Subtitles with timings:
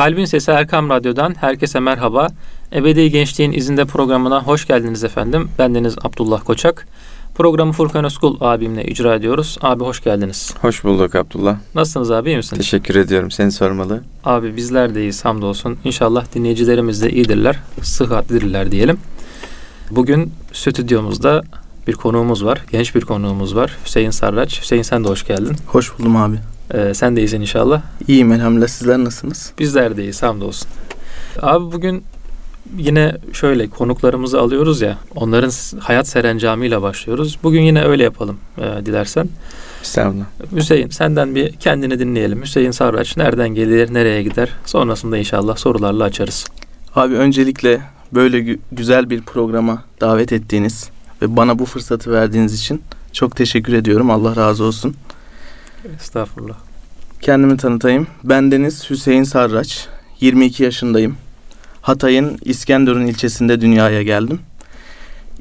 [0.00, 2.28] Kalbin Sesi Erkam Radyo'dan herkese merhaba.
[2.72, 5.48] Ebedi Gençliğin izinde programına hoş geldiniz efendim.
[5.58, 6.86] Bendeniz Abdullah Koçak.
[7.34, 9.58] Programı Furkan Özkul abimle icra ediyoruz.
[9.62, 10.54] Abi hoş geldiniz.
[10.60, 11.56] Hoş bulduk Abdullah.
[11.74, 12.58] Nasılsınız abi iyi misiniz?
[12.62, 13.30] Teşekkür ediyorum.
[13.30, 14.02] Seni sormalı.
[14.24, 15.78] Abi bizler de iyiyiz hamdolsun.
[15.84, 17.58] İnşallah dinleyicilerimiz de iyidirler.
[17.82, 18.98] Sıhhatlidirler diyelim.
[19.90, 21.42] Bugün stüdyomuzda
[21.86, 22.64] bir konuğumuz var.
[22.70, 23.76] Genç bir konuğumuz var.
[23.84, 24.62] Hüseyin Sarraç.
[24.62, 25.56] Hüseyin sen de hoş geldin.
[25.66, 26.36] Hoş buldum abi.
[26.74, 27.82] Ee, sen de iyisin inşallah.
[28.08, 28.68] İyiyim elhamdülillah.
[28.68, 29.52] Sizler nasılsınız?
[29.58, 30.68] Bizler de iyiyiz hamdolsun.
[31.42, 32.04] Abi bugün
[32.78, 34.98] yine şöyle konuklarımızı alıyoruz ya.
[35.14, 37.38] Onların hayat serencamıyla başlıyoruz.
[37.42, 39.28] Bugün yine öyle yapalım e, dilersen.
[39.82, 40.24] Estağfurullah.
[40.56, 42.42] Hüseyin senden bir kendini dinleyelim.
[42.42, 44.48] Hüseyin Sarraç nereden gelir, nereye gider?
[44.66, 46.46] Sonrasında inşallah sorularla açarız.
[46.96, 47.80] Abi öncelikle
[48.12, 50.90] böyle gü- güzel bir programa davet ettiğiniz
[51.22, 54.10] ve bana bu fırsatı verdiğiniz için çok teşekkür ediyorum.
[54.10, 54.94] Allah razı olsun.
[55.84, 56.56] Estağfurullah.
[57.20, 58.06] Kendimi tanıtayım.
[58.24, 59.88] Ben Deniz Hüseyin Sarraç.
[60.20, 61.16] 22 yaşındayım.
[61.82, 64.40] Hatay'ın İskenderun ilçesinde dünyaya geldim.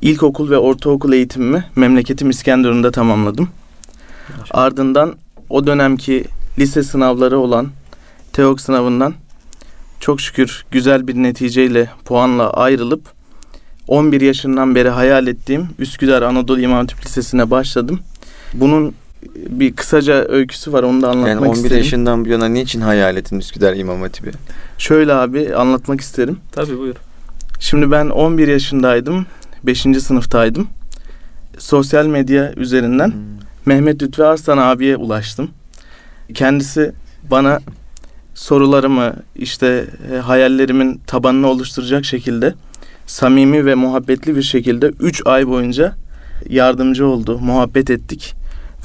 [0.01, 3.49] İlkokul ve ortaokul eğitimimi memleketim İskenderun'da tamamladım.
[4.51, 5.15] Ardından
[5.49, 6.25] o dönemki
[6.59, 7.67] lise sınavları olan
[8.33, 9.13] TEOK sınavından
[9.99, 13.01] çok şükür güzel bir neticeyle puanla ayrılıp
[13.87, 17.99] 11 yaşından beri hayal ettiğim Üsküdar Anadolu İmam Hatip Lisesi'ne başladım.
[18.53, 18.95] Bunun
[19.49, 21.77] bir kısaca öyküsü var onu da anlatmak Yani 11 isterim.
[21.77, 24.31] yaşından bu yana niçin hayal ettin Üsküdar İmam Hatibi?
[24.77, 26.37] Şöyle abi anlatmak isterim.
[26.51, 26.95] Tabii buyur.
[27.59, 29.25] Şimdi ben 11 yaşındaydım.
[29.63, 29.79] 5.
[29.81, 30.67] sınıftaydım.
[31.57, 33.15] Sosyal medya üzerinden Hmm.
[33.65, 35.49] Mehmet Lütfi Arslan abiye ulaştım.
[36.33, 36.91] Kendisi
[37.31, 37.59] bana
[38.35, 42.53] sorularımı işte e, hayallerimin tabanını oluşturacak şekilde
[43.07, 45.95] samimi ve muhabbetli bir şekilde 3 ay boyunca
[46.49, 47.39] yardımcı oldu.
[47.39, 48.35] Muhabbet ettik.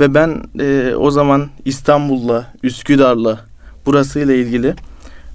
[0.00, 3.40] Ve ben e, o zaman İstanbul'la, Üsküdar'la
[3.86, 4.74] burasıyla ilgili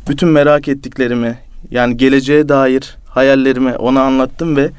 [0.09, 1.37] bütün merak ettiklerimi
[1.71, 4.69] yani geleceğe dair hayallerimi ona anlattım ve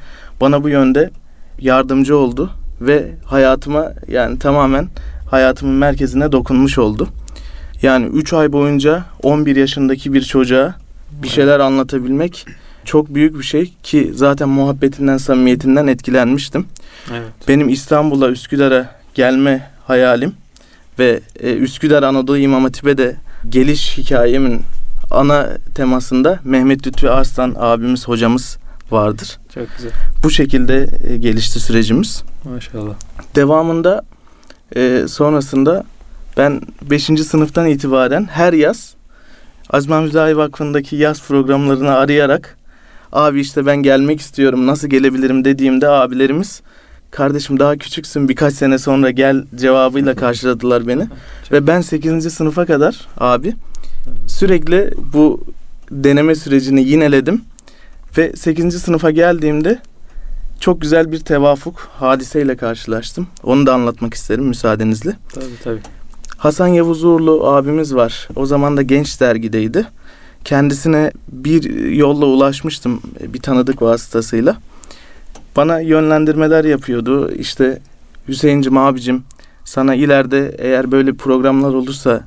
[0.41, 1.09] bana bu yönde
[1.59, 2.49] yardımcı oldu
[2.81, 4.87] ve hayatıma yani tamamen
[5.31, 7.07] hayatımın merkezine dokunmuş oldu.
[7.81, 10.75] Yani 3 ay boyunca 11 yaşındaki bir çocuğa
[11.23, 12.45] bir şeyler anlatabilmek
[12.85, 16.65] çok büyük bir şey ki zaten muhabbetinden, samimiyetinden etkilenmiştim.
[17.11, 17.31] Evet.
[17.47, 20.33] Benim İstanbul'a, Üsküdar'a gelme hayalim
[20.99, 23.15] ve e, Üsküdar Anadolu İmam Hatip'e de
[23.49, 24.61] geliş hikayemin
[25.11, 28.57] ana temasında Mehmet Lütfi Arslan abimiz, hocamız
[28.91, 29.39] vardır.
[29.53, 29.91] Çok güzel.
[30.23, 32.23] Bu şekilde e, gelişti sürecimiz.
[32.43, 32.93] Maşallah.
[33.35, 34.01] Devamında
[34.75, 35.83] e, sonrasında
[36.37, 37.03] ben 5.
[37.03, 38.93] sınıftan itibaren her yaz
[39.69, 42.57] Azman Müdahi Vakfı'ndaki yaz programlarını arayarak
[43.11, 46.61] abi işte ben gelmek istiyorum nasıl gelebilirim dediğimde abilerimiz
[47.11, 51.07] kardeşim daha küçüksün birkaç sene sonra gel cevabıyla karşıladılar beni.
[51.51, 52.33] Ve ben 8.
[52.33, 53.55] sınıfa kadar abi
[54.27, 55.41] sürekli bu
[55.91, 57.41] deneme sürecini yineledim.
[58.17, 58.81] Ve 8.
[58.81, 59.79] sınıfa geldiğimde
[60.59, 63.27] çok güzel bir tevafuk hadiseyle karşılaştım.
[63.43, 65.15] Onu da anlatmak isterim müsaadenizle.
[65.33, 65.81] Tabii tabii.
[66.37, 68.27] Hasan Yavuz Uğurlu abimiz var.
[68.35, 69.87] O zaman da Genç Dergi'deydi.
[70.43, 74.57] Kendisine bir yolla ulaşmıştım bir tanıdık vasıtasıyla.
[75.55, 77.31] Bana yönlendirmeler yapıyordu.
[77.31, 77.79] İşte
[78.27, 79.23] Hüseyin'cim abicim
[79.65, 82.23] sana ileride eğer böyle programlar olursa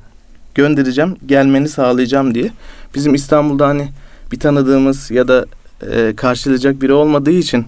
[0.55, 2.51] göndereceğim, gelmeni sağlayacağım diye.
[2.95, 3.89] Bizim İstanbul'da hani
[4.33, 5.47] bir tanıdığımız ya da
[5.91, 7.67] e, karşılayacak biri olmadığı için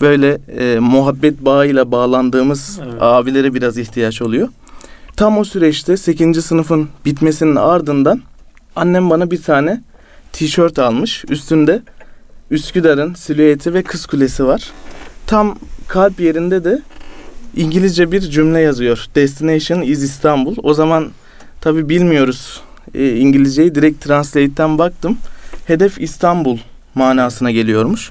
[0.00, 2.94] böyle e, muhabbet bağıyla bağlandığımız Evet.
[3.00, 4.48] abilere biraz ihtiyaç oluyor.
[5.16, 6.44] Tam o süreçte 8.
[6.44, 8.20] sınıfın bitmesinin ardından
[8.76, 9.82] annem bana bir tane
[10.32, 11.24] tişört almış.
[11.28, 11.82] Üstünde
[12.50, 14.70] Üsküdar'ın silüeti ve kız kulesi var.
[15.26, 16.82] Tam kalp yerinde de
[17.56, 19.06] İngilizce bir cümle yazıyor.
[19.14, 20.56] Destination is İstanbul.
[20.62, 21.08] O zaman
[21.60, 22.60] tabi bilmiyoruz
[22.94, 23.74] e, İngilizceyi.
[23.74, 25.18] Direkt Translate'ten baktım.
[25.66, 26.58] Hedef İstanbul
[26.94, 28.10] manasına geliyormuş.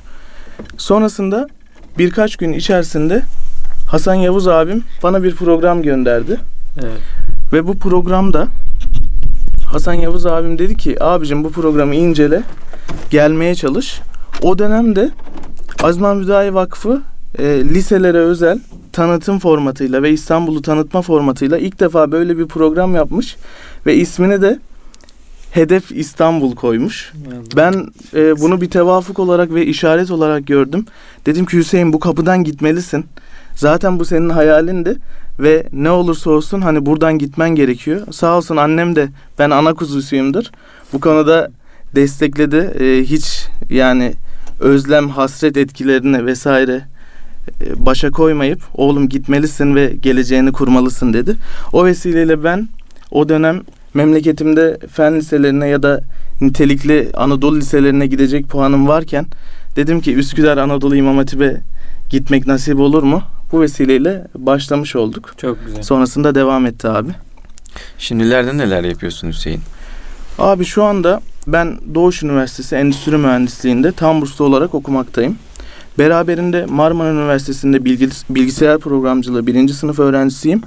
[0.78, 1.48] Sonrasında
[1.98, 3.22] birkaç gün içerisinde
[3.92, 6.40] Hasan Yavuz abim bana bir program gönderdi.
[6.82, 7.02] Evet.
[7.54, 8.48] Ve bu programda
[9.72, 12.44] Hasan Yavuz abim dedi ki abicim bu programı incele
[13.10, 14.02] gelmeye çalış.
[14.42, 15.12] O dönemde
[15.84, 17.02] Azman Müdahi Vakfı
[17.40, 18.60] e, liselere özel
[18.92, 23.36] tanıtım formatıyla ve İstanbul'u tanıtma formatıyla ilk defa böyle bir program yapmış
[23.86, 24.60] ve ismini de
[25.52, 27.14] Hedef İstanbul koymuş.
[27.56, 27.74] Ben
[28.14, 30.86] e, bunu bir tevafuk olarak ve işaret olarak gördüm.
[31.26, 33.06] Dedim ki Hüseyin bu kapıdan gitmelisin.
[33.56, 34.96] Zaten bu senin hayalindi
[35.40, 38.02] ve ne olursa olsun hani buradan gitmen gerekiyor.
[38.12, 39.08] Sağ olsun annem de
[39.40, 40.46] ben ana kuzusuyumdur.
[40.94, 41.52] Bu konuda
[41.96, 42.56] destekledi.
[42.80, 44.14] E, hiç yani
[44.60, 46.86] özlem, hasret etkilerini vesaire
[47.62, 51.36] e, başa koymayıp oğlum gitmelisin ve geleceğini kurmalısın dedi.
[51.74, 52.70] O vesileyle ben
[53.12, 53.62] o dönem
[53.94, 56.02] memleketimde fen liselerine ya da
[56.42, 59.26] nitelikli Anadolu liselerine gidecek puanım varken
[59.76, 61.62] dedim ki Üsküdar Anadolu İmam Hatip'e
[62.10, 63.24] gitmek nasip olur mu?
[63.52, 65.34] Bu vesileyle başlamış olduk.
[65.38, 65.84] Çok güzel.
[65.84, 67.12] Sonrasında devam etti abi.
[67.98, 69.62] Şimdilerde neler yapıyorsun Hüseyin?
[70.38, 75.36] Abi şu anda ben Doğuş Üniversitesi Endüstri Mühendisliğinde tam burslu olarak okumaktayım.
[76.00, 80.62] Beraberinde Marmara Üniversitesi'nde bilgis- bilgisayar programcılığı birinci sınıf öğrencisiyim.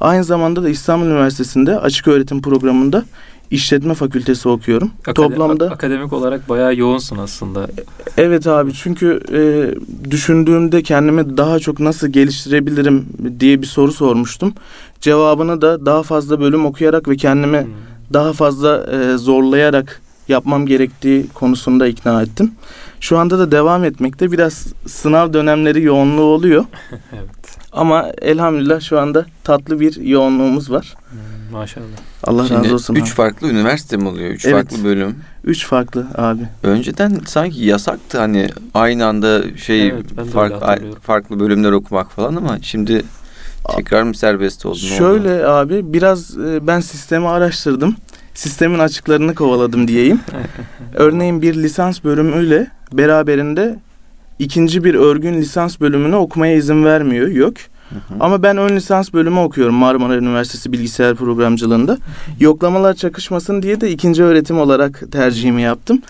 [0.00, 3.04] Aynı zamanda da İstanbul Üniversitesi'nde açık öğretim programında
[3.50, 4.90] işletme fakültesi okuyorum.
[5.02, 7.66] Akade- Toplamda akademik olarak bayağı yoğunsun aslında.
[8.16, 9.40] evet abi çünkü e,
[10.10, 13.06] düşündüğümde kendimi daha çok nasıl geliştirebilirim
[13.40, 14.52] diye bir soru sormuştum.
[15.00, 17.68] Cevabını da daha fazla bölüm okuyarak ve kendimi Hmm.
[18.12, 20.00] daha fazla e, zorlayarak
[20.32, 22.52] yapmam gerektiği konusunda ikna ettim.
[23.00, 24.32] Şu anda da devam etmekte.
[24.32, 26.64] Biraz sınav dönemleri yoğunluğu oluyor.
[27.12, 27.30] evet.
[27.72, 30.94] Ama elhamdülillah şu anda tatlı bir yoğunluğumuz var.
[31.10, 31.18] Hmm,
[31.52, 31.84] maşallah.
[32.24, 32.94] Allah Şimdi razı olsun.
[32.94, 33.10] üç abi.
[33.10, 34.30] farklı üniversite mi oluyor?
[34.30, 34.54] Üç Evet.
[34.70, 35.16] farklı bölüm.
[35.44, 36.42] Üç farklı abi.
[36.62, 41.00] Önceden sanki yasaktı hani aynı anda şey Evet, ben de fark- öyle hatırlıyorum.
[41.02, 43.02] farklı bölümler okumak falan ama şimdi
[43.76, 44.78] tekrar mı serbest oldu?
[44.82, 44.98] ne oldu?
[44.98, 47.96] Şöyle abi biraz e, ben sistemi araştırdım.
[48.34, 50.20] Sistemin açıklarını kovaladım diyeyim.
[50.94, 53.76] Örneğin bir lisans bölümüyle beraberinde
[54.38, 57.28] ikinci bir örgün lisans bölümünü okumaya izin vermiyor.
[57.28, 57.54] Yok.
[57.88, 58.14] Hı hı.
[58.20, 61.98] Ama ben ön lisans bölümü okuyorum Marmara Üniversitesi Bilgisayar Programcılığında.
[62.40, 66.02] Yoklamalar çakışmasın diye de ikinci öğretim olarak tercihimi yaptım.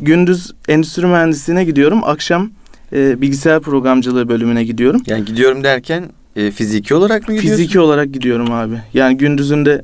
[0.00, 2.00] Gündüz endüstri mühendisliğine gidiyorum.
[2.04, 2.50] Akşam
[2.92, 5.02] e, bilgisayar programcılığı bölümüne gidiyorum.
[5.06, 6.04] Yani gidiyorum derken
[6.36, 7.56] e, fiziki olarak mı gidiyorsun?
[7.56, 8.74] Fiziki olarak gidiyorum abi.
[8.94, 9.82] Yani gündüzünde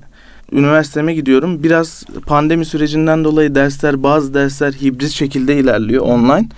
[0.53, 1.63] üniversiteme gidiyorum.
[1.63, 6.49] Biraz pandemi sürecinden dolayı dersler bazı dersler hibrit şekilde ilerliyor online.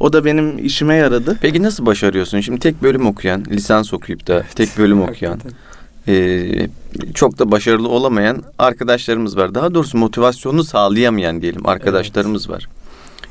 [0.00, 1.38] O da benim işime yaradı.
[1.40, 2.40] Peki nasıl başarıyorsun?
[2.40, 5.40] Şimdi tek bölüm okuyan, lisans okuyup da tek bölüm okuyan,
[6.08, 6.68] e,
[7.14, 9.54] çok da başarılı olamayan arkadaşlarımız var.
[9.54, 12.68] Daha doğrusu motivasyonunu sağlayamayan diyelim arkadaşlarımız var.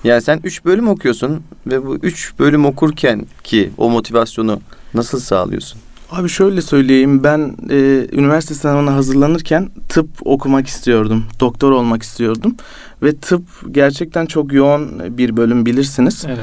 [0.03, 4.59] Yani sen üç bölüm okuyorsun ve bu üç bölüm okurken ki o motivasyonu
[4.93, 5.81] nasıl sağlıyorsun?
[6.11, 11.25] Abi şöyle söyleyeyim ben e, üniversite sınavına hazırlanırken tıp okumak istiyordum.
[11.39, 12.55] Doktor olmak istiyordum.
[13.03, 16.23] Ve tıp gerçekten çok yoğun bir bölüm bilirsiniz.
[16.27, 16.37] Evet.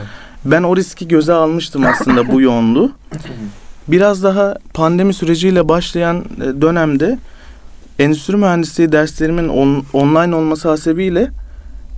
[0.44, 2.92] Ben o riski göze almıştım aslında bu yoğunluğu.
[3.88, 7.18] Biraz daha pandemi süreciyle başlayan e, dönemde
[7.98, 11.30] endüstri mühendisliği derslerimin on- online olması hasebiyle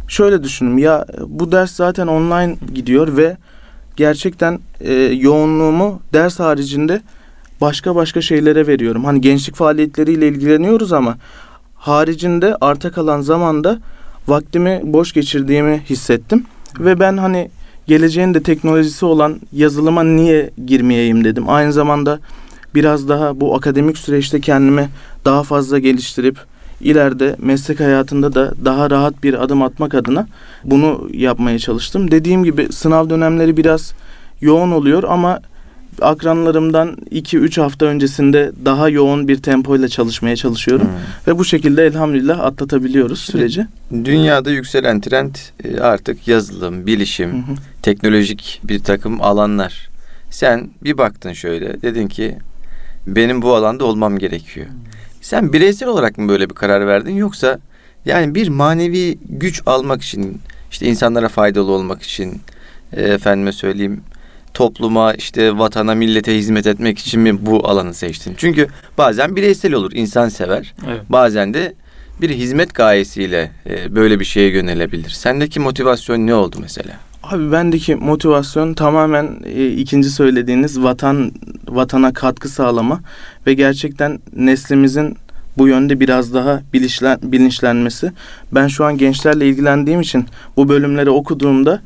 [0.09, 0.79] şöyle düşündüm.
[0.79, 3.37] Ya bu ders zaten online gidiyor ve
[3.97, 7.01] gerçekten e, yoğunluğumu ders haricinde
[7.61, 9.05] başka başka şeylere veriyorum.
[9.05, 11.19] Hani gençlik faaliyetleriyle ilgileniyoruz ama
[11.75, 13.79] haricinde arta kalan zamanda
[14.29, 16.45] vaktimi boş geçirdiğimi hissettim.
[16.79, 17.51] Ve ben hani
[17.87, 21.45] geleceğin de teknolojisi olan yazılıma niye girmeyeyim dedim.
[21.49, 22.19] Aynı zamanda
[22.75, 24.89] biraz daha bu akademik süreçte kendimi
[25.25, 26.39] daha fazla geliştirip
[26.81, 30.27] ileride meslek hayatında da daha rahat bir adım atmak adına
[30.65, 32.11] bunu yapmaya çalıştım.
[32.11, 33.95] Dediğim gibi sınav dönemleri biraz
[34.41, 35.41] yoğun oluyor ama
[36.01, 40.89] akranlarımdan 2-3 hafta öncesinde daha yoğun bir tempoyla çalışmaya çalışıyorum.
[41.27, 43.67] Ve bu şekilde elhamdülillah atlatabiliyoruz süreci.
[44.05, 45.35] Dünyada yükselen trend
[45.65, 47.57] e, artık yazılım, bilişim, Hı hı.
[47.83, 49.89] teknolojik bir takım alanlar.
[50.31, 52.39] Sen bir baktın şöyle dedin ki
[53.07, 54.67] benim bu alanda olmam gerekiyor.
[55.21, 57.59] Sen bireysel olarak mı böyle bir karar verdin yoksa
[58.05, 60.41] yani bir manevi güç almak için
[60.71, 62.41] işte insanlara faydalı olmak için
[62.93, 64.01] e, efendime söyleyeyim
[64.57, 68.35] topluma işte vatana millete hizmet etmek için mi bu alanı seçtin?
[68.37, 70.75] Çünkü bazen bireysel olur insan sever.
[70.89, 71.01] Evet.
[71.09, 71.75] Bazen de
[72.21, 75.11] bir hizmet gayesiyle e, böyle bir şeye yönelebilir.
[75.11, 76.91] Sendeki motivasyon ne oldu mesela?
[77.23, 81.33] Abi bendeki motivasyon tamamen e, ikinci söylediğiniz vatan
[81.69, 83.01] vatana katkı sağlama
[83.47, 85.17] ve gerçekten neslimizin
[85.59, 88.13] bu yönde biraz daha bilinçlen, bilinçlenmesi.
[88.53, 91.83] Ben şu an gençlerle ilgilendiğim için bu bölümleri okuduğumda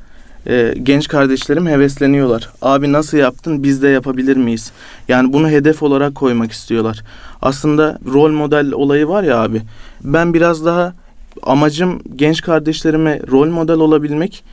[0.47, 2.51] e, genç kardeşlerim hevesleniyorlar.
[2.63, 4.73] Abi nasıl yaptın biz de yapabilir miyiz?
[5.09, 7.03] Yani bunu hedef olarak koymak istiyorlar.
[7.43, 9.63] Aslında rol model olayı var ya abi.
[10.05, 10.95] Ben biraz daha
[11.43, 14.45] amacım genç kardeşlerime rol model olabilmek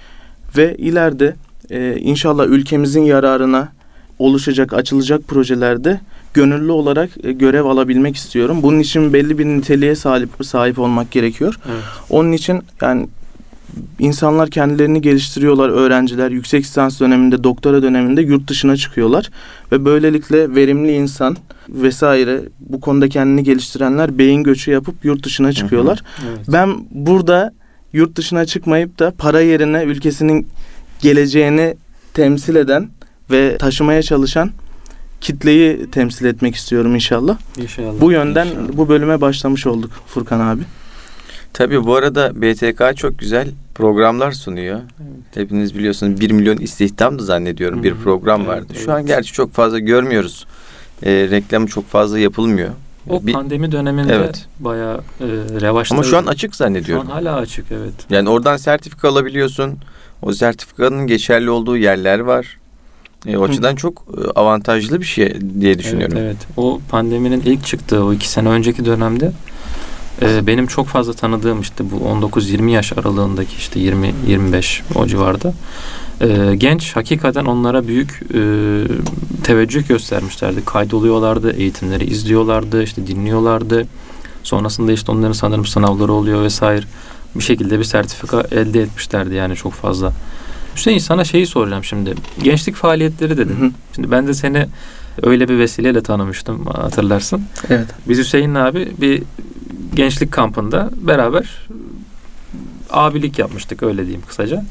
[0.58, 1.36] ve ileride
[1.70, 3.70] e, inşallah ülkemizin yararına
[4.20, 6.02] oluşacak, açılacak projelerde
[6.34, 8.64] gönüllü olarak e, görev alabilmek istiyorum.
[8.64, 11.60] Bunun için belli bir niteliğe sahip sahip olmak gerekiyor.
[11.72, 11.84] Evet.
[12.10, 13.08] Onun için yani
[14.00, 15.70] insanlar kendilerini geliştiriyorlar.
[15.70, 19.30] Öğrenciler yüksek lisans döneminde, doktora döneminde yurt dışına çıkıyorlar
[19.72, 21.38] ve böylelikle verimli insan
[21.70, 26.04] vesaire bu konuda kendini geliştirenler beyin göçü yapıp yurt dışına çıkıyorlar.
[26.28, 26.40] Evet.
[26.48, 27.54] Ben burada
[27.94, 30.48] yurt dışına çıkmayıp da para yerine ülkesinin
[31.02, 31.76] geleceğini
[32.14, 32.90] temsil eden
[33.32, 34.52] ve taşımaya çalışan
[35.22, 37.38] kitleyi temsil etmek istiyorum inşallah.
[37.58, 38.02] İnşallah.
[38.02, 38.68] Bu yönden İnşallah.
[38.74, 40.62] bu bölüme başlamış olduk Furkan abi.
[41.54, 44.80] Tabii bu arada BTK çok güzel programlar sunuyor.
[45.34, 48.68] Hepiniz biliyorsunuz 1 milyon istihdamdı zannediyorum bir program Evet, vardı.
[48.72, 48.86] evet.
[48.86, 50.46] Şu an gerçi çok fazla görmüyoruz.
[51.04, 52.70] E, reklamı çok fazla yapılmıyor.
[53.10, 54.46] O Bir- pandemi döneminde Evet.
[54.60, 55.26] bayağı e,
[55.62, 55.96] revaçta.
[55.96, 57.08] Ama şu an açık Şu zannediyorum.
[57.08, 57.94] an hala açık evet.
[58.10, 59.78] Yani oradan sertifika alabiliyorsun.
[60.22, 62.58] O sertifikanın geçerli olduğu yerler var.
[63.26, 63.52] E, o Hı.
[63.52, 66.18] açıdan çok e, avantajlı bir şey diye düşünüyorum.
[66.18, 66.48] Evet, evet.
[66.58, 69.32] O pandeminin ilk çıktığı o iki sene önceki dönemde
[70.22, 75.54] e, benim çok fazla tanıdığım işte bu 19-20 yaş aralığındaki işte 20-25 o civarda
[76.22, 78.40] e, genç hakikaten onlara büyük e,
[79.44, 80.66] teveccüh göstermişlerdi.
[80.66, 83.88] Kaydoluyorlardı, eğitimleri izliyorlardı, işte dinliyorlardı.
[84.44, 86.86] Sonrasında işte onların sanırım sınavları oluyor vesaire.
[87.36, 90.14] Bir şekilde bir sertifika elde etmişlerdi yani çok fazla.
[90.76, 92.14] Hüseyin sana şeyi soracağım şimdi.
[92.44, 93.60] Gençlik faaliyetleri dedin.
[93.60, 93.72] Hı hı.
[93.96, 94.68] Şimdi ben de seni
[95.24, 97.42] öyle bir vesileyle tanımıştım hatırlarsın.
[97.70, 97.88] Evet.
[98.10, 99.24] Biz Hüseyin abi bir
[99.98, 101.68] gençlik kampında beraber
[102.90, 104.66] abilik yapmıştık öyle diyeyim kısaca.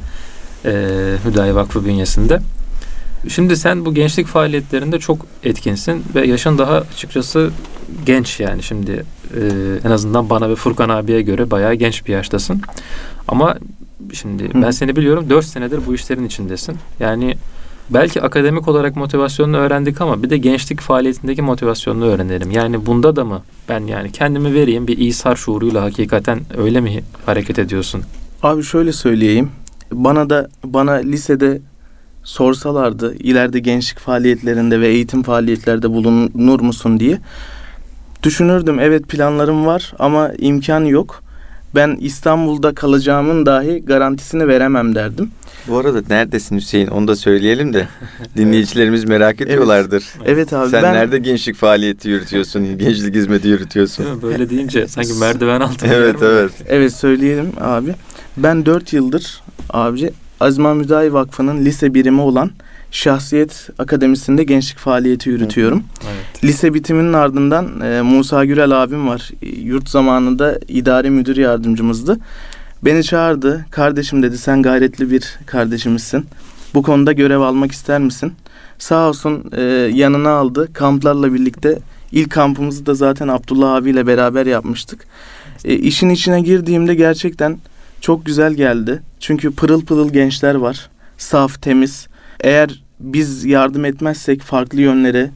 [0.64, 0.70] Ee,
[1.24, 2.40] Hüdayi Vakfı bünyesinde.
[3.28, 7.50] Şimdi sen bu gençlik faaliyetlerinde çok etkinsin ve yaşın daha açıkçası
[8.06, 9.04] genç yani şimdi
[9.34, 9.42] e,
[9.84, 12.62] en azından bana ve Furkan abiye göre bayağı genç bir yaştasın.
[13.28, 13.56] Ama
[14.12, 14.62] şimdi Hı.
[14.62, 16.76] ben seni biliyorum 4 senedir bu işlerin içindesin.
[17.00, 17.36] Yani
[17.90, 22.50] belki akademik olarak motivasyonunu öğrendik ama bir de gençlik faaliyetindeki motivasyonunu öğrenelim.
[22.50, 27.58] Yani bunda da mı ben yani kendimi vereyim bir İsar şuuruyla hakikaten öyle mi hareket
[27.58, 28.02] ediyorsun?
[28.42, 29.50] Abi şöyle söyleyeyim.
[29.92, 31.60] Bana da bana lisede
[32.24, 37.18] sorsalardı ileride gençlik faaliyetlerinde ve eğitim faaliyetlerde bulunur musun diye
[38.22, 38.78] düşünürdüm.
[38.80, 41.22] Evet planlarım var ama imkan yok.
[41.74, 45.30] Ben İstanbul'da kalacağımın dahi garantisini veremem derdim.
[45.68, 47.88] Bu arada neredesin Hüseyin onu da söyleyelim de
[48.36, 50.04] dinleyicilerimiz merak ediyorlardır.
[50.24, 54.22] Evet abi Sen ben nerede gençlik faaliyeti yürütüyorsun, gençlik hizmeti yürütüyorsun?
[54.22, 55.94] Böyle deyince sanki merdiven altında.
[55.94, 56.52] evet evet.
[56.68, 57.94] evet söyleyelim abi.
[58.36, 62.50] Ben 4 yıldır abi Azma Müdahi Vakfı'nın lise birimi olan
[62.90, 65.84] Şahsiyet Akademisi'nde gençlik faaliyeti yürütüyorum.
[66.04, 66.44] Evet.
[66.44, 69.30] Lise bitiminin ardından e, Musa Gürel abim var.
[69.42, 72.18] E, Yurt zamanında idari müdür yardımcımızdı.
[72.82, 73.66] Beni çağırdı.
[73.70, 76.26] Kardeşim dedi sen gayretli bir kardeşimizsin.
[76.74, 78.32] Bu konuda görev almak ister misin?
[78.78, 79.62] Sağ olsun e,
[79.94, 80.72] yanına aldı.
[80.72, 81.78] Kamplarla birlikte
[82.12, 85.06] ilk kampımızı da zaten Abdullah abiyle beraber yapmıştık.
[85.64, 87.58] E, işin içine girdiğimde gerçekten
[88.00, 89.02] çok güzel geldi.
[89.20, 90.90] Çünkü pırıl pırıl gençler var.
[91.18, 92.08] Saf, temiz.
[92.40, 95.30] Eğer biz yardım etmezsek farklı yönlere,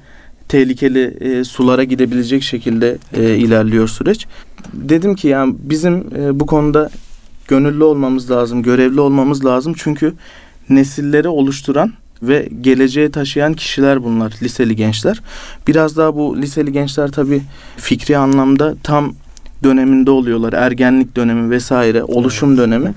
[0.49, 4.27] tehlikeli e, sulara gidebilecek şekilde e, ilerliyor süreç.
[4.73, 6.91] Dedim ki yani bizim e, bu konuda
[7.51, 9.75] gönüllü olmamız lazım, görevli olmamız lazım.
[9.77, 10.15] Çünkü
[10.69, 11.93] nesilleri oluşturan
[12.23, 15.21] ve geleceğe taşıyan kişiler bunlar, liseli gençler.
[15.67, 17.43] Biraz daha bu liseli gençler tabii
[17.77, 19.13] fikri anlamda tam
[19.65, 20.53] döneminde oluyorlar.
[20.53, 22.95] Ergenlik dönemi vesaire, oluşum dönemi.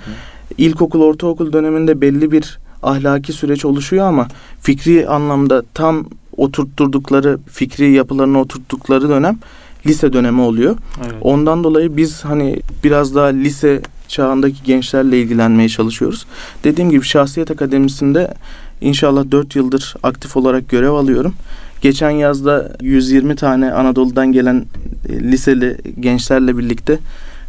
[0.58, 4.28] İlkokul, ortaokul döneminde belli bir ahlaki süreç oluşuyor ama
[4.62, 6.06] fikri anlamda tam
[6.38, 9.40] oturtturdukları, fikri yapılarını oturttukları dönem
[9.86, 10.78] lise dönemi oluyor.
[11.02, 11.16] Evet.
[11.22, 13.82] Ondan dolayı biz hani biraz daha lise
[14.14, 16.26] çağındaki gençlerle ilgilenmeye çalışıyoruz.
[16.64, 18.34] Dediğim gibi Şahsiyet Akademisi'nde
[18.82, 21.34] inşallah 4 yıldır aktif olarak görev alıyorum.
[21.82, 24.66] Geçen yazda 120 tane Anadolu'dan gelen
[25.10, 27.00] e, liseli gençlerle birlikte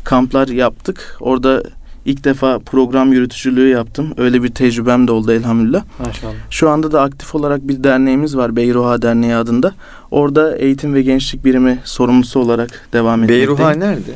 [0.04, 1.16] kamplar yaptık.
[1.21, 1.62] Orada
[2.04, 4.14] ilk defa program yürütücülüğü yaptım.
[4.16, 5.85] Öyle bir tecrübem de oldu elhamdülillah.
[5.99, 6.33] Maşallah.
[6.50, 9.75] Şu anda da aktif olarak bir derneğimiz var Beyruha Derneği adında.
[10.11, 13.49] Orada eğitim ve gençlik birimi sorumlusu olarak devam etmekteyim.
[13.49, 14.11] Beyruha nerede?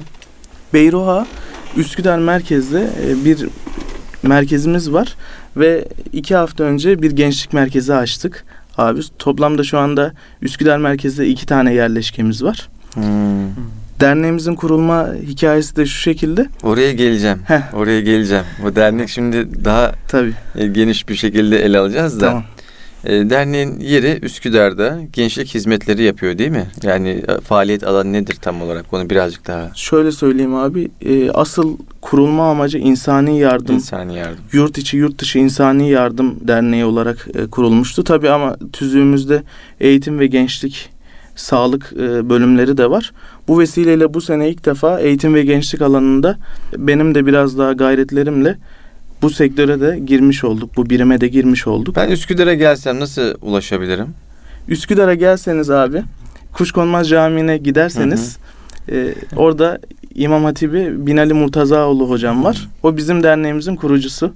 [0.74, 1.26] Beyruha
[1.76, 3.48] Üsküdar merkezde e, bir
[4.22, 5.16] merkezimiz var
[5.56, 8.44] ve iki hafta önce bir gençlik merkezi açtık.
[8.78, 12.68] Abi toplamda şu anda Üsküdar merkezde iki tane yerleşkemiz var.
[12.94, 13.04] Hmm.
[14.00, 16.46] Derneğimizin kurulma hikayesi de şu şekilde.
[16.62, 17.38] Oraya geleceğim.
[17.46, 17.74] Heh.
[17.74, 18.44] Oraya geleceğim.
[18.64, 20.32] Bu dernek şimdi daha Tabii.
[20.56, 22.26] e, geniş bir şekilde ele alacağız da.
[22.26, 22.44] Tamam.
[23.04, 26.66] E, derneğin yeri Üsküdar'da gençlik hizmetleri yapıyor değil mi?
[26.82, 28.92] Yani e, faaliyet alanı nedir tam olarak?
[28.94, 30.90] Onu birazcık daha Şöyle söyleyeyim abi.
[31.02, 33.74] e, asıl kurulma amacı insani yardım.
[33.74, 34.44] insani yardım.
[34.52, 38.04] yurt içi yurt dışı insani yardım derneği olarak e, kurulmuştu.
[38.04, 39.42] Tabii ama tüzüğümüzde
[39.80, 40.90] eğitim ve gençlik
[41.36, 43.12] sağlık e, bölümleri de var.
[43.48, 46.38] Bu vesileyle bu sene ilk defa eğitim ve gençlik alanında
[46.78, 48.58] benim de biraz daha gayretlerimle
[49.22, 50.76] bu sektöre de girmiş olduk.
[50.76, 51.96] Bu birime de girmiş olduk.
[51.96, 54.08] Ben Üsküdar'a gelsem nasıl ulaşabilirim?
[54.68, 56.02] Üsküdar'a gelseniz abi
[56.52, 58.38] Kuşkonmaz Camii'ne giderseniz
[58.90, 59.78] e, orada
[60.14, 62.68] İmam Hatibi Binali Murtazaoğlu hocam var.
[62.82, 64.32] O bizim derneğimizin kurucusu.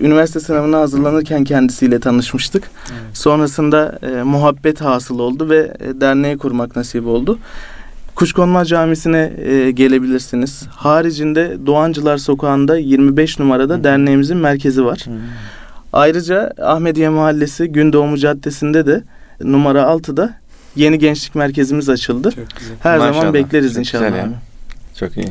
[0.00, 2.70] Üniversite sınavına hazırlanırken kendisiyle tanışmıştık.
[2.90, 3.16] Evet.
[3.16, 7.38] Sonrasında e, muhabbet hasıl oldu ve e, derneği kurmak nasip oldu.
[8.16, 10.62] Kuşkonmaz Camisi'ne e, gelebilirsiniz.
[10.70, 13.84] Haricinde Doğancılar Sokağı'nda 25 numarada Hı.
[13.84, 15.04] derneğimizin merkezi var.
[15.92, 19.02] Ayrıca Ahmediye Mahallesi Gündoğumu Caddesi'nde de
[19.42, 20.34] numara 6'da
[20.76, 22.30] yeni gençlik merkezimiz açıldı.
[22.32, 22.76] Çok güzel.
[22.80, 23.14] Her Maşallah.
[23.20, 24.04] zaman bekleriz Çok inşallah.
[24.06, 24.24] güzel ya.
[24.24, 24.34] abi.
[24.98, 25.28] Çok iyi.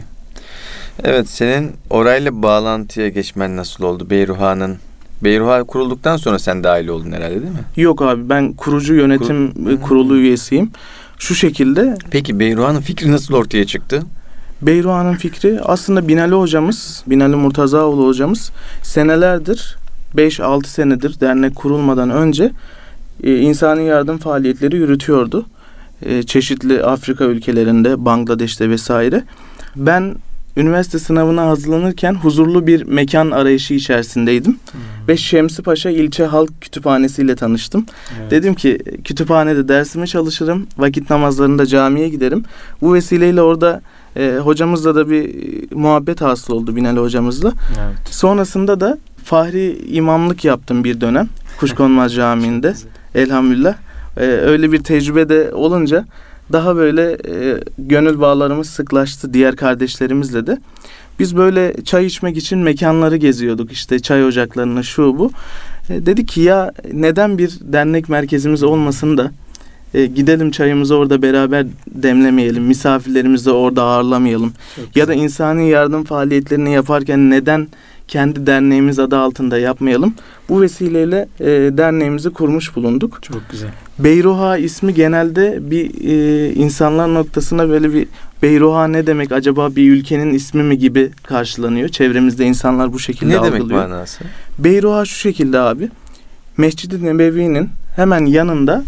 [1.03, 4.09] Evet senin orayla bağlantıya geçmen nasıl oldu?
[4.09, 4.77] Beyruha'nın
[5.23, 7.59] Beyruha kurulduktan sonra sen dahil oldun herhalde değil mi?
[7.77, 10.71] Yok abi ben kurucu yönetim Kur- kurulu üyesiyim.
[11.19, 14.03] Şu şekilde Peki Beyruha'nın fikri nasıl ortaya çıktı?
[14.61, 18.51] Beyruhan'ın fikri aslında Binali hocamız, Binali Murtazaoğlu hocamız
[18.83, 19.77] senelerdir
[20.15, 22.51] 5-6 senedir dernek kurulmadan önce
[23.23, 25.45] e, insani yardım faaliyetleri yürütüyordu.
[26.01, 29.23] E, çeşitli Afrika ülkelerinde, Bangladeş'te vesaire.
[29.75, 30.15] Ben
[30.57, 34.59] üniversite sınavına hazırlanırken huzurlu bir mekan arayışı içerisindeydim
[35.07, 37.85] ve Şemsi Paşa İlçe Halk Kütüphanesi ile tanıştım.
[38.19, 38.31] Evet.
[38.31, 42.43] Dedim ki kütüphanede dersimi çalışırım, vakit namazlarında camiye giderim.
[42.81, 43.81] Bu vesileyle orada
[44.15, 47.51] e, hocamızla da bir e, muhabbet hasıl oldu Binali hocamızla.
[47.69, 48.13] Evet.
[48.13, 52.73] Sonrasında da Fahri imamlık yaptım bir dönem Kuşkonmaz Camii'nde
[53.15, 53.75] elhamdülillah.
[54.17, 56.05] E, öyle bir tecrübe de olunca
[56.51, 60.57] daha böyle e, gönül bağlarımız sıklaştı diğer kardeşlerimizle de.
[61.19, 65.31] Biz böyle çay içmek için mekanları geziyorduk işte çay ocaklarını şu bu.
[65.89, 69.31] E, dedik ki ya neden bir dernek merkezimiz olmasın da
[69.93, 74.53] e, gidelim çayımızı orada beraber demlemeyelim, misafirlerimizi orada ağırlamayalım.
[74.75, 77.67] Çok Ya da insani yardım faaliyetlerini yaparken neden
[78.07, 80.13] kendi derneğimiz adı altında yapmayalım?
[80.49, 81.45] Bu vesileyle e,
[81.77, 83.19] derneğimizi kurmuş bulunduk.
[83.21, 83.69] çok güzel.
[83.99, 88.07] Beyruha ismi genelde bir e, insanlar noktasına böyle bir
[88.41, 91.89] Beyruha ne demek acaba bir ülkenin ismi mi gibi karşılanıyor.
[91.89, 93.87] Çevremizde insanlar bu şekilde ne demek algılıyor.
[93.87, 94.23] manası?
[94.59, 95.89] Beyruha şu şekilde abi.
[96.57, 98.83] Mescid-i Nebevi'nin hemen yanında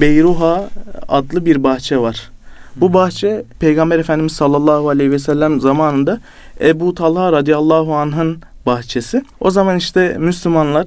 [0.00, 0.68] Beyruha
[1.08, 2.30] adlı bir bahçe var.
[2.76, 6.20] Bu bahçe Peygamber Efendimiz sallallahu aleyhi ve sellem zamanında
[6.60, 9.24] Ebu Talha radıyallahu anh'ın bahçesi.
[9.40, 10.86] O zaman işte Müslümanlar,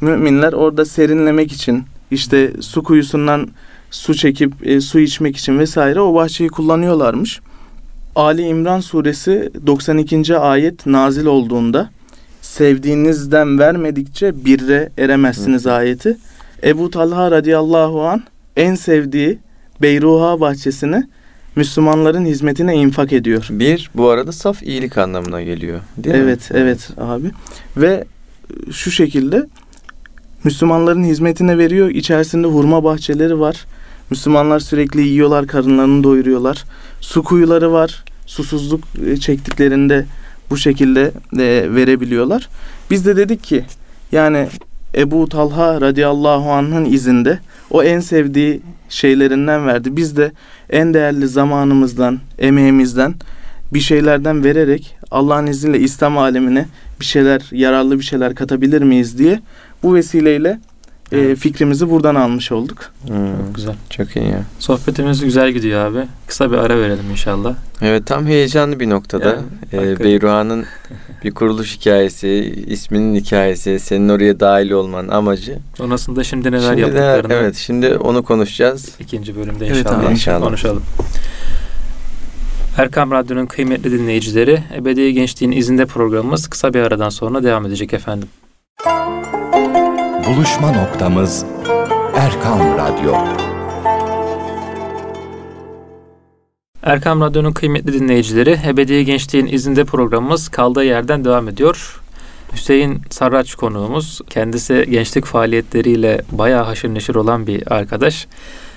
[0.00, 3.48] müminler orada serinlemek için işte su kuyusundan
[3.90, 7.40] su çekip e, su içmek için vesaire o bahçeyi kullanıyorlarmış.
[8.16, 10.38] Ali İmran suresi 92.
[10.38, 11.90] ayet nazil olduğunda
[12.42, 16.16] sevdiğinizden vermedikçe birre eremezsiniz ayeti.
[16.64, 18.22] Ebu Talha radıyallahu an
[18.56, 19.38] en sevdiği
[19.82, 21.08] Beyruha bahçesini
[21.56, 23.46] Müslümanların hizmetine infak ediyor.
[23.50, 25.80] Bir bu arada saf iyilik anlamına geliyor.
[25.96, 26.20] Değil mi?
[26.22, 27.30] evet, evet abi.
[27.76, 28.04] Ve
[28.72, 29.46] şu şekilde
[30.44, 31.90] Müslümanların hizmetine veriyor.
[31.90, 33.64] İçerisinde hurma bahçeleri var.
[34.10, 36.64] Müslümanlar sürekli yiyorlar, karınlarını doyuruyorlar.
[37.00, 38.04] Su kuyuları var.
[38.26, 40.06] Susuzluk e, çektiklerinde
[40.50, 42.48] bu şekilde e, verebiliyorlar.
[42.90, 43.64] Biz de dedik ki
[44.12, 44.48] yani
[44.94, 47.38] Ebu Talha radıyallahu anh'ın izinde
[47.70, 49.96] o en sevdiği şeylerinden verdi.
[49.96, 50.32] Biz de
[50.70, 53.14] en değerli zamanımızdan, emeğimizden
[53.74, 56.66] bir şeylerden vererek Allah'ın izniyle İslam alemine
[57.00, 59.40] bir şeyler, yararlı bir şeyler katabilir miyiz diye
[59.82, 60.60] bu vesileyle
[61.12, 62.92] e, fikrimizi buradan almış olduk.
[63.06, 63.74] Hmm, Çok güzel.
[63.90, 64.42] Çok iyi ya.
[64.58, 66.04] Sohbetimiz güzel gidiyor abi.
[66.26, 67.54] Kısa bir ara verelim inşallah.
[67.82, 69.38] Evet tam heyecanlı bir noktada.
[69.72, 69.98] Yani, Ee.
[69.98, 70.64] Beyruha'nın
[71.24, 72.28] bir kuruluş hikayesi,
[72.66, 75.58] isminin hikayesi, senin oraya dahil olman amacı.
[75.76, 78.88] Sonrasında şimdi neler Şimdi yaptıklarını evet şimdi onu konuşacağız.
[79.00, 80.44] ikinci bölümde Evet inşallah, abi, inşallah.
[80.44, 80.82] konuşalım.
[82.78, 88.28] Erkam Radyo'nun kıymetli dinleyicileri, Ebedi Gençliğin izinde programımız kısa bir aradan sonra devam edecek efendim.
[90.26, 91.44] Buluşma noktamız
[92.16, 93.14] Erkam Radyo.
[96.82, 102.00] Erkam Radyo'nun kıymetli dinleyicileri, Ebedi Gençliğin izinde programımız kaldığı yerden devam ediyor.
[102.52, 104.20] Hüseyin Sarraç konuğumuz.
[104.30, 108.26] Kendisi gençlik faaliyetleriyle bayağı haşır neşir olan bir arkadaş.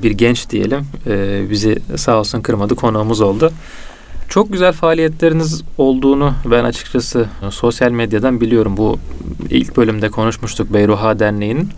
[0.03, 0.85] Bir genç diyelim.
[1.07, 3.51] Ee, bizi sağ olsun kırmadı konuğumuz oldu.
[4.29, 8.77] Çok güzel faaliyetleriniz olduğunu ben açıkçası sosyal medyadan biliyorum.
[8.77, 8.99] Bu
[9.49, 11.69] ilk bölümde konuşmuştuk Beyruha Derneği'nin.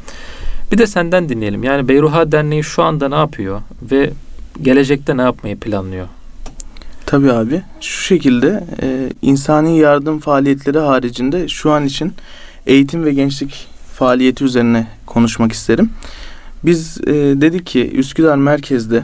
[0.71, 1.63] Bir de senden dinleyelim.
[1.63, 4.09] Yani Beyruha Derneği şu anda ne yapıyor ve
[4.61, 6.07] gelecekte ne yapmayı planlıyor?
[7.05, 7.61] Tabii abi.
[7.81, 12.13] Şu şekilde e, insani yardım faaliyetleri haricinde şu an için
[12.65, 15.89] eğitim ve gençlik faaliyeti üzerine konuşmak isterim.
[16.63, 19.03] Biz e, dedik ki Üsküdar merkezde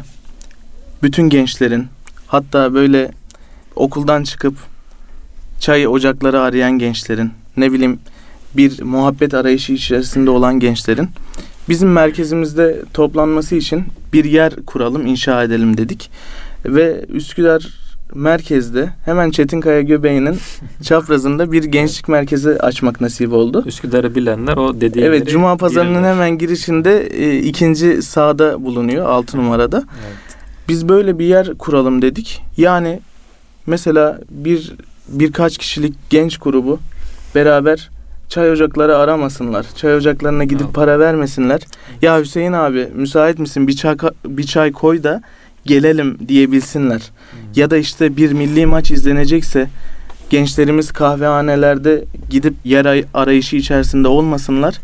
[1.04, 1.88] bütün gençlerin
[2.28, 3.12] hatta böyle
[3.76, 4.56] okuldan çıkıp
[5.60, 8.00] çay ocakları arayan gençlerin ne bileyim
[8.58, 11.10] bir muhabbet arayışı içerisinde olan gençlerin
[11.70, 16.12] bizim merkezimizde toplanması için bir yer kuralım, inşa edelim dedik.
[16.66, 17.68] Ve Üsküdar
[18.16, 20.38] merkezde hemen Çetinkaya göbeğinin
[20.84, 23.64] çaprazında bir gençlik merkezi açmak nasip oldu.
[23.66, 26.14] Üsküdar'ı bilenler o dediği Evet, Cuma Pazarı'nın bilirler.
[26.14, 29.78] hemen girişinde e, ikinci sağda bulunuyor, altı numarada.
[29.78, 30.38] Evet.
[30.68, 32.42] Biz böyle bir yer kuralım dedik.
[32.58, 33.00] Yani
[33.66, 34.74] mesela bir
[35.08, 36.80] birkaç kişilik genç grubu
[37.36, 37.90] beraber
[38.30, 39.66] çay ocakları aramasınlar.
[39.76, 41.62] Çay ocaklarına gidip para vermesinler.
[42.02, 45.22] Ya Hüseyin abi müsait misin bir çay bir çay koy da
[45.66, 47.12] gelelim diyebilsinler.
[47.56, 49.68] Ya da işte bir milli maç izlenecekse
[50.30, 54.80] gençlerimiz kahvehanelerde gidip yer ay- arayışı içerisinde olmasınlar.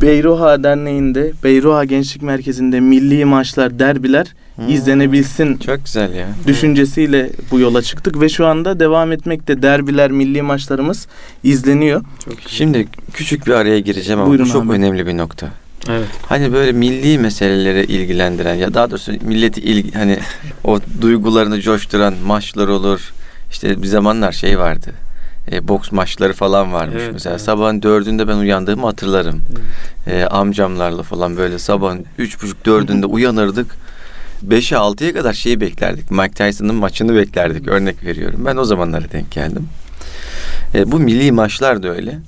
[0.00, 4.68] Beyruha Derneği'nde, Beyruha Gençlik Merkezi'nde milli maçlar, derbiler Hmm.
[4.68, 6.26] izlenebilsin Çok güzel ya.
[6.46, 11.06] düşüncesiyle bu yola çıktık ve şu anda devam etmekte derbiler, milli maçlarımız
[11.44, 12.02] izleniyor.
[12.24, 12.48] Çok iyi.
[12.48, 14.72] Şimdi küçük bir araya gireceğim ama Buyurun bu çok abi.
[14.72, 15.48] önemli bir nokta.
[15.88, 16.06] Evet.
[16.26, 20.18] Hani böyle milli meselelere ilgilendiren ya daha doğrusu milleti ilgi, hani
[20.64, 23.12] o duygularını coşturan maçlar olur.
[23.50, 24.90] İşte bir zamanlar şey vardı.
[25.52, 27.34] E, boks maçları falan varmış Evet, mesela.
[27.34, 27.44] evet.
[27.44, 29.40] Sabahın dördünde ben uyandığımı hatırlarım.
[30.06, 33.87] E, amcamlarla falan böyle sabahın üç buçuk dördünde uyanırdık.
[34.42, 36.10] Beşe altıya kadar şeyi beklerdik.
[36.10, 37.68] Mike Tyson'ın maçını beklerdik.
[37.68, 38.42] Örnek veriyorum.
[38.46, 39.68] Ben o zamanlara denk geldim.
[40.74, 42.18] E, bu milli maçlar da öyle.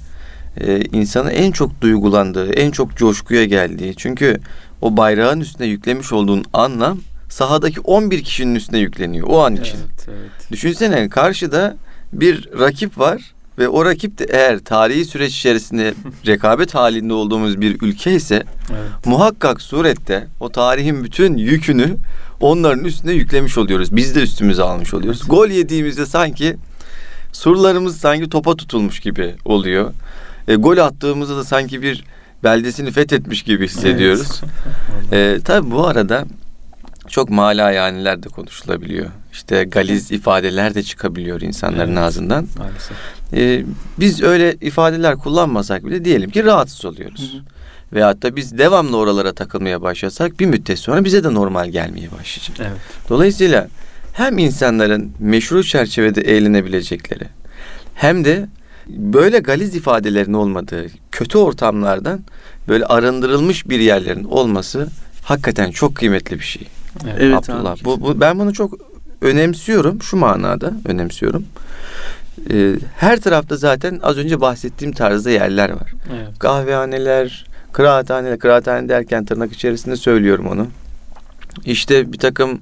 [0.57, 3.94] E, insanın en çok duygulandığı, en çok coşkuya geldiği.
[3.96, 4.40] Çünkü
[4.81, 9.79] o bayrağın üstüne yüklemiş olduğun anlam sahadaki 11 kişinin üstüne yükleniyor o an için.
[9.79, 10.53] Evet, evet.
[10.53, 11.77] Düşünsene karşıda
[12.12, 15.94] bir rakip var ve o rakip de eğer tarihi süreç içerisinde
[16.26, 19.06] rekabet halinde olduğumuz bir ülke ise Evet.
[19.06, 21.96] muhakkak surette o tarihin bütün yükünü
[22.40, 23.96] onların üstüne yüklemiş oluyoruz.
[23.96, 25.22] Biz de üstümüze almış oluyoruz.
[25.28, 26.56] Gol yediğimizde sanki
[27.32, 29.92] surlarımız sanki topa tutulmuş gibi oluyor.
[30.48, 32.04] E, gol attığımızda da sanki bir
[32.44, 34.40] beldesini fethetmiş gibi hissediyoruz.
[35.12, 36.24] E, tabii bu arada
[37.08, 39.06] çok mala yaniler de konuşulabiliyor.
[39.32, 41.98] İşte galiz ifadeler de çıkabiliyor insanların Evet.
[41.98, 42.46] ağzından.
[42.58, 42.96] Maalesef.
[43.32, 43.64] E,
[44.00, 47.40] biz öyle ifadeler kullanmasak bile diyelim ki rahatsız oluyoruz.
[47.92, 52.56] Veyahut da biz devamlı oralara takılmaya başlasak bir müddet sonra bize de normal gelmeye başlayacak.
[52.60, 52.80] Evet.
[53.08, 53.68] Dolayısıyla
[54.12, 57.24] hem insanların meşru çerçevede eğlenebilecekleri
[57.94, 58.48] hem de
[58.88, 62.20] böyle galiz ifadelerin olmadığı kötü ortamlardan
[62.68, 64.88] böyle arındırılmış bir yerlerin olması
[65.24, 66.68] hakikaten çok kıymetli bir şey.
[67.04, 67.16] Evet.
[67.20, 67.72] Evet Abdullah.
[67.72, 67.84] abi.
[67.84, 68.74] Bu, bu, ben bunu çok
[69.20, 70.02] önemsiyorum.
[70.02, 71.44] Şu manada önemsiyorum.
[72.53, 75.92] Ee, her tarafta zaten az önce bahsettiğim tarzda yerler var.
[76.12, 76.38] Evet.
[76.38, 80.66] Kahvehaneler, kıraathaneler, kıraathane derken tırnak içerisinde söylüyorum onu.
[81.64, 82.61] İşte bir takım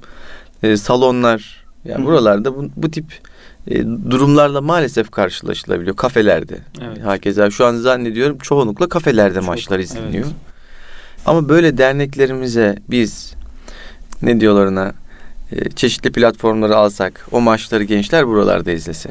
[0.62, 2.06] e, salonlar, yani Hı.
[2.06, 3.04] buralarda bu, bu tip
[3.66, 6.58] e, durumlarla maalesef karşılaşılabiliyor kafelerde.
[6.82, 7.04] Evet.
[7.04, 10.24] Hakeza şu an zannediyorum çoğunlukla kafelerde Çok, maçlar izleniyor.
[10.24, 10.34] evet.
[11.26, 13.34] Ama böyle derneklerimize biz
[14.22, 14.92] ne diyorlar ona
[15.52, 19.10] e, çeşitli platformları alsak o maçları gençler buralarda izlese.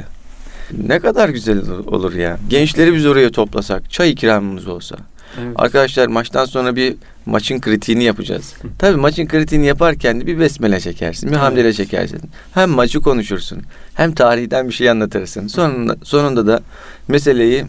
[0.88, 2.38] Ne kadar güzel olur- ya.
[2.50, 4.96] Gençleri biz oraya toplasak, çay ikramımız olsa.
[5.42, 5.52] Evet.
[5.56, 8.54] Arkadaşlar maçtan sonra bir maçın kritiğini yapacağız.
[8.80, 11.44] Tabii maçın kritiğini yaparken de bir besmele çekersin, bir Evet.
[11.44, 12.20] hamdele çekersin.
[12.54, 13.62] Hem maçı konuşursun,
[13.94, 15.48] hem tarihten bir şey anlatırsın.
[15.48, 16.62] Sonunda, sonunda da
[17.08, 17.64] meseleyi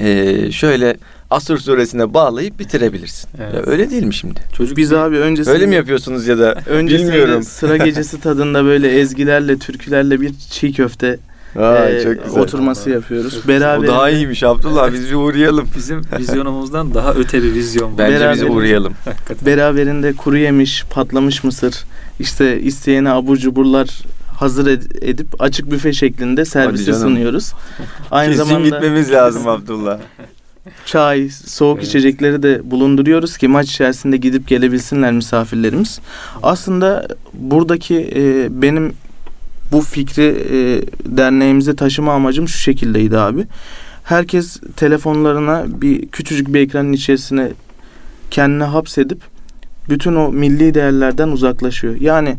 [0.00, 0.96] e, şöyle
[1.30, 3.30] Asır suresine bağlayıp bitirebilirsin.
[3.42, 3.54] Evet.
[3.54, 4.40] Ya öyle değil mi şimdi?
[4.56, 7.42] Çocuk Biz abi öncesinde Öyle mi yapıyorsunuz ya da öncesinde bilmiyorum.
[7.42, 11.18] sıra gecesi tadında böyle ezgilerle, türkülerle bir çiğ köfte
[11.58, 12.42] Aa, e, çok güzel.
[12.42, 13.34] oturması yapıyoruz.
[13.34, 15.68] Çok O Beraber daha iyiymiş Abdullah biz bir uğrayalım.
[15.76, 17.98] bizim vizyonumuzdan daha öte bir vizyon var.
[17.98, 18.92] Bence biz Beraber- uğrayalım.
[19.04, 19.46] Hakikaten.
[19.46, 21.74] beraberinde kuru yemiş, patlamış mısır,
[22.20, 23.88] işte isteyene abur cuburlar
[24.38, 27.52] hazır ed- edip açık büfe şeklinde servise sunuyoruz.
[28.10, 29.98] Aynı Kesin zamanda gitmemiz lazım Abdullah.
[30.86, 31.88] çay, soğuk Evet.
[31.88, 36.00] içecekleri de bulunduruyoruz ki maç içerisinde gidip gelebilsinler misafirlerimiz.
[36.42, 38.92] Aslında buradaki e, benim
[39.72, 40.82] bu fikri e,
[41.16, 43.44] derneğimize taşıma amacım şu şekildeydi abi.
[44.04, 47.52] Herkes telefonlarına bir küçücük bir ekranın içerisine
[48.30, 49.20] kendini hapsedip
[49.88, 51.96] bütün o milli değerlerden uzaklaşıyor.
[52.00, 52.36] Yani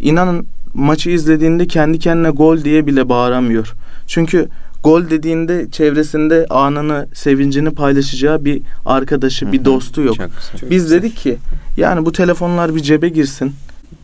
[0.00, 3.74] inanın maçı izlediğinde kendi kendine gol diye bile bağıramıyor.
[4.06, 4.48] Çünkü
[4.82, 9.64] gol dediğinde çevresinde anını, sevincini paylaşacağı bir arkadaşı, bir Hı hı.
[9.64, 10.16] dostu yok.
[10.16, 10.30] Çok.
[10.60, 10.98] Çok Biz güzel.
[10.98, 11.36] dedik ki
[11.76, 13.52] yani bu telefonlar bir cebe girsin.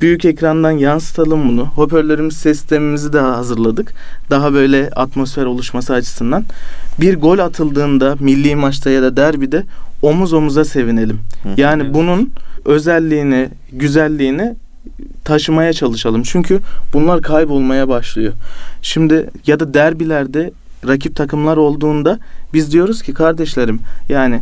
[0.01, 1.65] Büyük ekrandan yansıtalım bunu.
[1.65, 3.93] Hoparlörümüz sistemimizi de hazırladık.
[4.31, 6.45] Daha böyle atmosfer oluşması açısından.
[7.01, 9.65] Bir gol atıldığında milli maçta ya da derbide
[10.03, 11.21] omuz omuza sevinelim.
[11.57, 11.95] Yani Evet.
[11.95, 12.33] bunun
[12.65, 14.55] özelliğini, güzelliğini
[15.25, 16.23] taşımaya çalışalım.
[16.23, 16.61] Çünkü
[16.93, 18.33] bunlar kaybolmaya başlıyor.
[18.83, 20.53] Şimdi ya da derbilerde
[20.89, 22.19] rakip takımlar olduğunda
[22.55, 24.41] biz diyoruz ki kardeşlerim yani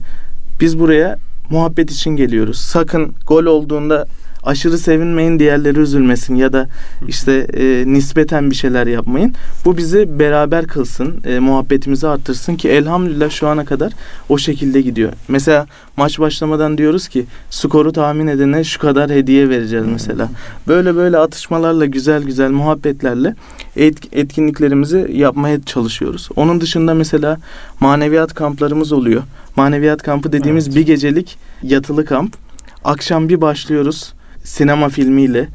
[0.61, 1.17] biz buraya
[1.51, 2.59] muhabbet için geliyoruz.
[2.59, 4.07] Sakın gol olduğunda
[4.43, 6.69] aşırı sevinmeyin diğerleri üzülmesin ya da
[7.09, 9.35] işte e, nispeten bir şeyler yapmayın.
[9.65, 13.93] Bu bizi beraber kılsın, e, muhabbetimizi arttırsın ki elhamdülillah şu ana kadar
[14.29, 15.13] o şekilde gidiyor.
[15.29, 20.29] Mesela maç başlamadan diyoruz ki skoru tahmin edene şu kadar hediye vereceğiz mesela.
[20.69, 23.35] Böyle böyle atışmalarla güzel güzel muhabbetlerle
[23.77, 26.29] et- etkinliklerimizi yapmaya çalışıyoruz.
[26.37, 27.39] Onun dışında mesela
[27.81, 29.23] maneviyat kamplarımız oluyor.
[29.57, 30.77] Maneviyat kampı dediğimiz Evet.
[30.77, 32.37] bir gecelik yatılı kamp.
[32.85, 34.13] Akşam bir başlıyoruz
[34.45, 35.49] sinema filmiyle.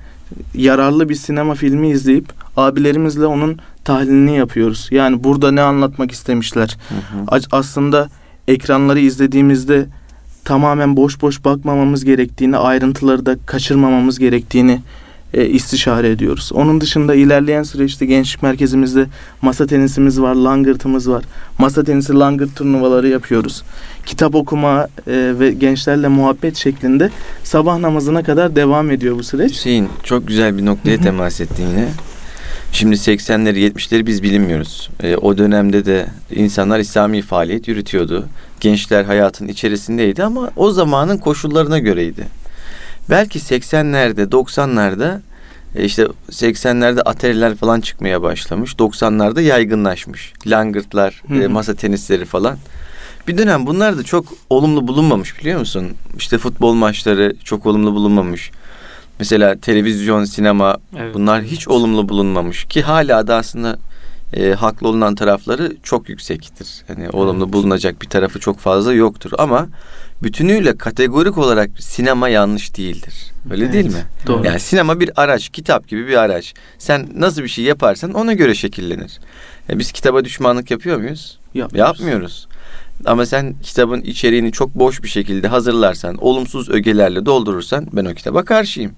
[0.55, 2.25] Yararlı bir sinema filmi izleyip
[2.57, 4.87] abilerimizle onun tahlilini yapıyoruz.
[4.91, 6.77] Yani burada ne anlatmak istemişler?
[7.27, 8.09] A- aslında
[8.47, 9.85] ekranları izlediğimizde
[10.45, 14.81] tamamen boş boş bakmamamız gerektiğini, ayrıntıları da kaçırmamamız gerektiğini
[15.33, 16.51] e, istişare ediyoruz.
[16.53, 19.05] Onun dışında ilerleyen süreçte gençlik merkezimizde
[19.41, 21.23] masa tenisimiz var, langırtımız var.
[21.59, 23.63] Masa tenisi langırt turnuvaları yapıyoruz.
[24.05, 27.09] Kitap okuma e, ve gençlerle muhabbet şeklinde
[27.43, 29.51] sabah namazına kadar devam ediyor bu süreç.
[29.51, 31.87] Hüseyin çok güzel bir noktaya temas ettin yine.
[32.71, 34.89] Şimdi 80'leri 70'leri biz bilinmiyoruz.
[35.03, 38.25] Ee, o dönemde de insanlar İslami faaliyet yürütüyordu.
[38.59, 42.27] Gençler hayatın içerisindeydi ama o zamanın koşullarına göreydi.
[43.09, 45.19] Belki 80'lerde 90'larda
[45.75, 48.73] e, işte 80'lerde atariler falan çıkmaya başlamış.
[48.73, 50.33] 90'larda yaygınlaşmış.
[50.47, 52.57] Langırtlar, Hı e, masa tenisleri falan.
[53.27, 55.91] Bir dönem bunlar da çok olumlu bulunmamış biliyor musun?
[56.17, 58.51] İşte futbol maçları çok olumlu bulunmamış.
[59.19, 61.13] Mesela televizyon, sinema Evet.
[61.13, 63.79] bunlar hiç olumlu bulunmamış ki hala da aslında
[64.33, 66.83] e, haklı olunan tarafları çok yüksektir.
[66.87, 67.53] Hani olumlu Evet.
[67.53, 69.67] bulunacak bir tarafı çok fazla yoktur ama
[70.23, 73.13] bütünüyle kategorik olarak sinema yanlış değildir.
[73.51, 74.05] Öyle Evet, değil mi?
[74.27, 74.45] doğru.
[74.45, 76.53] Yani sinema bir araç, kitap gibi bir araç.
[76.77, 79.19] Sen nasıl bir şey yaparsan ona göre şekillenir.
[79.69, 81.39] E, biz kitaba düşmanlık yapıyor muyuz?
[81.53, 81.99] Yapmıyoruz.
[81.99, 82.47] Yapmıyoruz.
[83.05, 88.45] Ama sen kitabın içeriğini çok boş bir şekilde hazırlarsan, olumsuz ögelerle doldurursan ben o kitaba
[88.45, 88.91] karşıyım.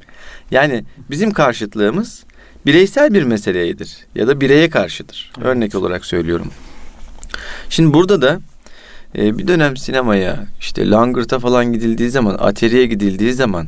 [0.52, 2.24] Yani bizim karşıtlığımız
[2.66, 5.32] bireysel bir meseleydir ya da bireye karşıdır.
[5.38, 5.46] Evet.
[5.46, 6.52] Örnek olarak söylüyorum.
[7.70, 8.40] Şimdi burada da
[9.18, 13.68] e, bir dönem sinemaya işte Langırt'a falan gidildiği zaman, Atari'ye gidildiği zaman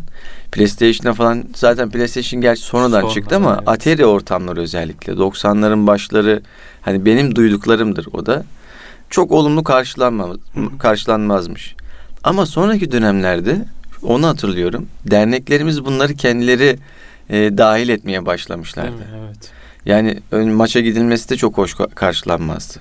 [0.51, 3.69] PlayStation'a falan zaten PlayStation gerçi sonradan Sonra, çıktı ama evet.
[3.69, 6.41] Atari ortamları özellikle 90'ların başları
[6.82, 8.43] hani benim duyduklarımdır o da
[9.10, 10.38] çok olumlu karşılanmaz,
[10.80, 11.75] karşılanmazmış.
[12.23, 13.65] Ama sonraki dönemlerde
[14.04, 14.88] onu hatırlıyorum.
[15.12, 16.80] Derneklerimiz bunları kendileri
[17.32, 19.08] e, dahil etmeye başlamışlardı.
[19.20, 19.52] Evet.
[19.86, 22.80] Yani ön maça gidilmesi de çok hoş ka- karşılanmazdı.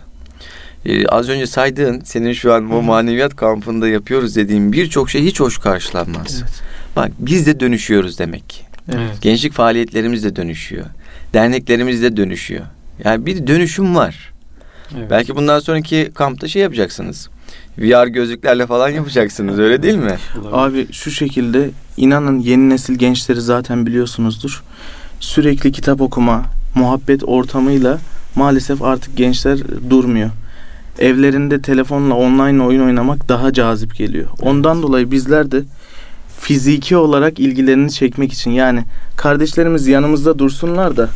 [0.86, 5.40] Ee, az önce saydığın senin şu an o maneviyat kampında yapıyoruz dediğin birçok şey hiç
[5.40, 6.42] hoş karşılanmaz.
[6.42, 6.62] Evet.
[6.96, 8.62] Bak biz de dönüşüyoruz demek ki.
[8.92, 9.22] Evet.
[9.22, 10.86] Gençlik faaliyetlerimiz de dönüşüyor.
[11.34, 12.64] Derneklerimiz de dönüşüyor.
[13.04, 14.32] Yani bir dönüşüm var.
[14.98, 15.10] Evet.
[15.10, 17.28] Belki bundan sonraki kampta şey yapacaksınız.
[17.78, 20.16] VR gözlüklerle falan yapacaksınız öyle değil mi?
[20.52, 24.62] Abi şu şekilde inanın yeni nesil gençleri zaten biliyorsunuzdur.
[25.20, 27.98] Sürekli kitap okuma, muhabbet ortamıyla
[28.34, 29.58] maalesef artık gençler
[29.90, 30.30] durmuyor.
[30.98, 34.28] Evlerinde telefonla online oyun oynamak daha cazip geliyor.
[34.42, 35.62] Ondan dolayı bizler de
[36.40, 38.84] fiziki olarak ilgilerini çekmek için yani
[39.16, 41.08] kardeşlerimiz yanımızda dursunlar da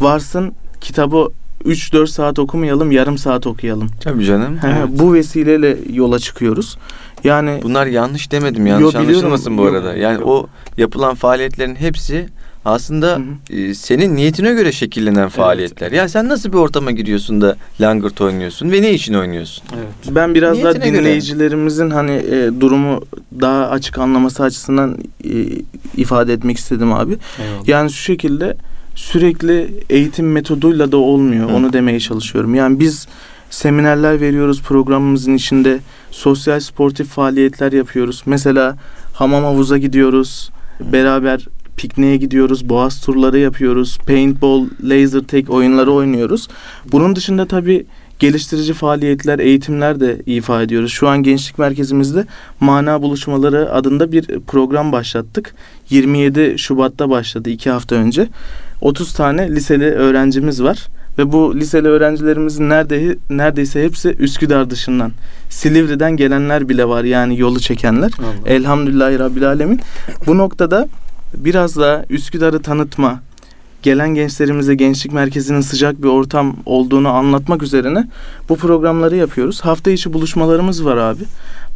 [0.00, 1.32] varsın kitabı
[1.66, 3.88] 3-4 saat okumayalım yarım saat okuyalım.
[4.00, 4.56] Tabii canım.
[4.58, 4.88] He, Evet.
[4.88, 6.78] Bu vesileyle yola çıkıyoruz.
[7.24, 9.94] Yani Bunlar yanlış demedim yanlış Yo, anlaşılmasın bu Yok, arada.
[9.96, 10.26] Yani yok.
[10.26, 10.46] o
[10.76, 12.26] yapılan faaliyetlerin hepsi
[12.64, 13.20] aslında Hı
[13.52, 13.56] hı.
[13.56, 15.92] e, senin niyetine göre şekillenen faaliyetler.
[15.92, 19.64] Ya sen nasıl bir ortama giriyorsun da langırt oynuyorsun ve ne için oynuyorsun?
[19.76, 20.14] Evet.
[20.16, 20.98] Ben biraz daha Niyetine göre.
[21.00, 23.00] dinleyicilerimizin hani e, durumu
[23.40, 25.30] daha açık anlaması açısından e,
[25.96, 27.16] ifade etmek istedim abi.
[27.42, 27.68] Eyvallah.
[27.68, 28.56] Yani şu şekilde
[28.94, 31.50] sürekli eğitim metoduyla da olmuyor.
[31.50, 31.54] Hı.
[31.54, 32.54] Onu demeye çalışıyorum.
[32.54, 33.06] Yani biz
[33.50, 35.80] seminerler veriyoruz programımızın içinde.
[36.10, 38.22] Sosyal sportif faaliyetler yapıyoruz.
[38.26, 38.76] Mesela
[39.12, 40.50] hamam havuza gidiyoruz.
[40.80, 42.68] Beraber pikniğe gidiyoruz.
[42.68, 43.98] Boğaz turları yapıyoruz.
[44.06, 46.48] Paintball, laser tag oyunları oynuyoruz.
[46.92, 47.86] Bunun dışında tabii
[48.18, 50.92] geliştirici faaliyetler, eğitimler de ifa ediyoruz.
[50.92, 52.26] Şu an gençlik merkezimizde
[52.60, 55.54] mana buluşmaları adında bir program başlattık.
[55.90, 58.28] 27 Şubat'ta başladı iki hafta önce.
[58.84, 65.12] 30 tane liseli öğrencimiz var ve bu liseli öğrencilerimizin nerede, neredeyse hepsi Üsküdar dışından.
[65.50, 68.10] Silivri'den gelenler bile var yani yolu çekenler.
[68.18, 68.48] Allah.
[68.54, 69.80] Elhamdülillahi Rabbil Alemin.
[70.26, 70.88] Bu noktada
[71.36, 73.20] biraz da Üsküdar'ı tanıtma,
[73.82, 78.08] gelen gençlerimize gençlik merkezinin sıcak bir ortam olduğunu anlatmak üzerine
[78.48, 79.60] bu programları yapıyoruz.
[79.60, 81.22] Hafta içi buluşmalarımız var abi.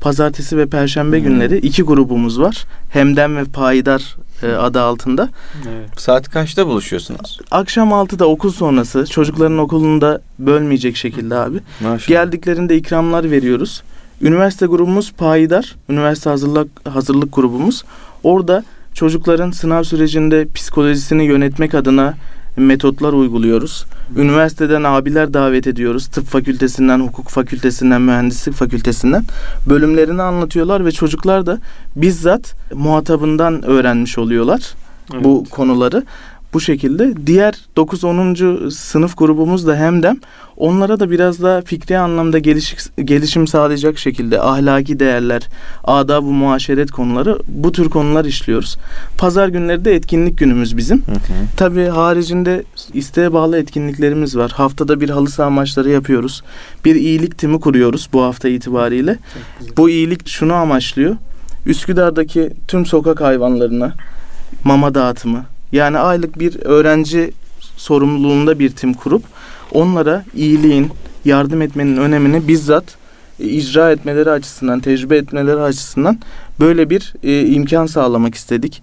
[0.00, 1.24] Pazartesi ve perşembe Hmm.
[1.24, 2.64] günleri iki grubumuz var.
[2.90, 5.28] Hemden ve Payidar e, adı altında.
[5.68, 6.00] Evet.
[6.00, 7.40] Saat kaçta buluşuyorsunuz?
[7.50, 11.60] Akşam 6'da okul sonrası çocukların okulunda bölmeyecek şekilde abi.
[11.80, 12.08] Maşallah.
[12.08, 13.82] Geldiklerinde ikramlar veriyoruz.
[14.22, 15.76] Üniversite grubumuz Payidar.
[15.88, 17.84] Üniversite hazırlık hazırlık grubumuz.
[18.22, 22.14] Orada çocukların sınav sürecinde psikolojisini yönetmek adına
[22.58, 23.84] metotlar uyguluyoruz.
[24.16, 26.06] Üniversiteden abiler davet ediyoruz.
[26.06, 29.24] Tıp fakültesinden, hukuk fakültesinden, mühendislik fakültesinden
[29.66, 31.58] bölümlerini anlatıyorlar ve çocuklar da
[31.96, 34.74] bizzat muhatabından öğrenmiş oluyorlar
[35.24, 36.04] bu konuları.
[36.52, 38.70] Bu şekilde diğer 9-10.
[38.70, 40.16] sınıf grubumuz da hemdem
[40.56, 45.48] onlara da biraz daha fikri anlamda geliş, gelişim sağlayacak şekilde ahlaki değerler,
[45.84, 48.76] adab-ı muaşeret konuları bu tür konular işliyoruz.
[49.18, 50.98] Pazar günleri de etkinlik günümüz bizim.
[50.98, 51.18] Hı hı.
[51.56, 54.50] Tabii haricinde isteğe bağlı etkinliklerimiz var.
[54.50, 56.42] Haftada bir halı saha maçları yapıyoruz.
[56.84, 59.18] Bir iyilik timi kuruyoruz bu hafta itibariyle.
[59.76, 61.16] Bu iyilik şunu amaçlıyor.
[61.66, 63.94] Üsküdar'daki tüm sokak hayvanlarına
[64.64, 65.44] mama dağıtımı.
[65.72, 67.32] Yani aylık bir öğrenci
[67.76, 69.22] sorumluluğunda bir tim kurup
[69.72, 70.90] onlara iyiliğin,
[71.24, 72.84] yardım etmenin önemini bizzat
[73.40, 76.18] e, icra etmeleri açısından, tecrübe etmeleri açısından
[76.60, 78.82] böyle bir e, imkan sağlamak istedik.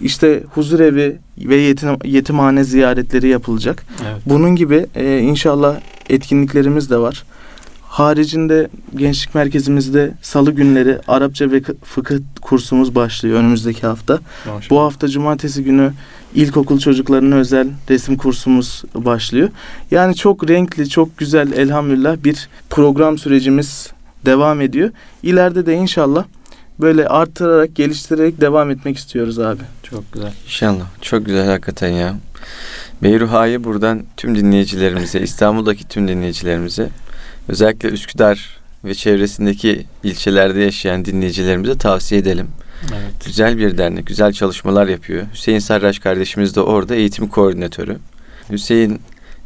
[0.00, 3.84] İşte huzur evi ve yetim, yetimhane ziyaretleri yapılacak.
[4.04, 4.22] Evet.
[4.26, 5.76] Bunun gibi e, inşallah
[6.08, 7.24] etkinliklerimiz de var.
[7.82, 14.18] Haricinde gençlik merkezimizde salı günleri Arapça ve kı- fıkıh kursumuz başlıyor önümüzdeki hafta.
[14.46, 14.70] Maşallah.
[14.70, 15.92] Bu hafta cumartesi günü
[16.34, 19.48] ilkokul çocuklarına özel resim kursumuz başlıyor.
[19.90, 23.90] Yani çok renkli, çok güzel elhamdülillah bir program sürecimiz
[24.24, 24.90] devam ediyor.
[25.22, 26.24] İleride de inşallah
[26.80, 29.62] böyle artırarak, geliştirerek devam etmek istiyoruz abi.
[29.82, 30.32] Çok güzel.
[30.44, 30.84] İnşallah.
[31.00, 32.16] Çok güzel hakikaten ya.
[33.02, 36.88] Beyruha'yı buradan tüm dinleyicilerimize, İstanbul'daki tüm dinleyicilerimize,
[37.48, 42.48] özellikle Üsküdar ve çevresindeki ilçelerde yaşayan dinleyicilerimize tavsiye edelim.
[42.82, 43.24] Evet.
[43.26, 45.26] Güzel bir dernek, güzel çalışmalar yapıyor.
[45.32, 47.98] Hüseyin Sarraç kardeşimiz de orada eğitim koordinatörü.
[48.50, 49.00] Hüseyin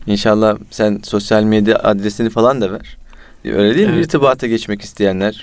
[0.07, 2.97] inşallah sen sosyal medya adresini falan da ver.
[3.45, 3.95] Öyle değil mi?
[3.95, 4.07] Evet.
[4.07, 5.43] İrtibata geçmek isteyenler,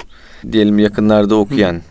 [0.52, 1.82] diyelim yakınlarda okuyan,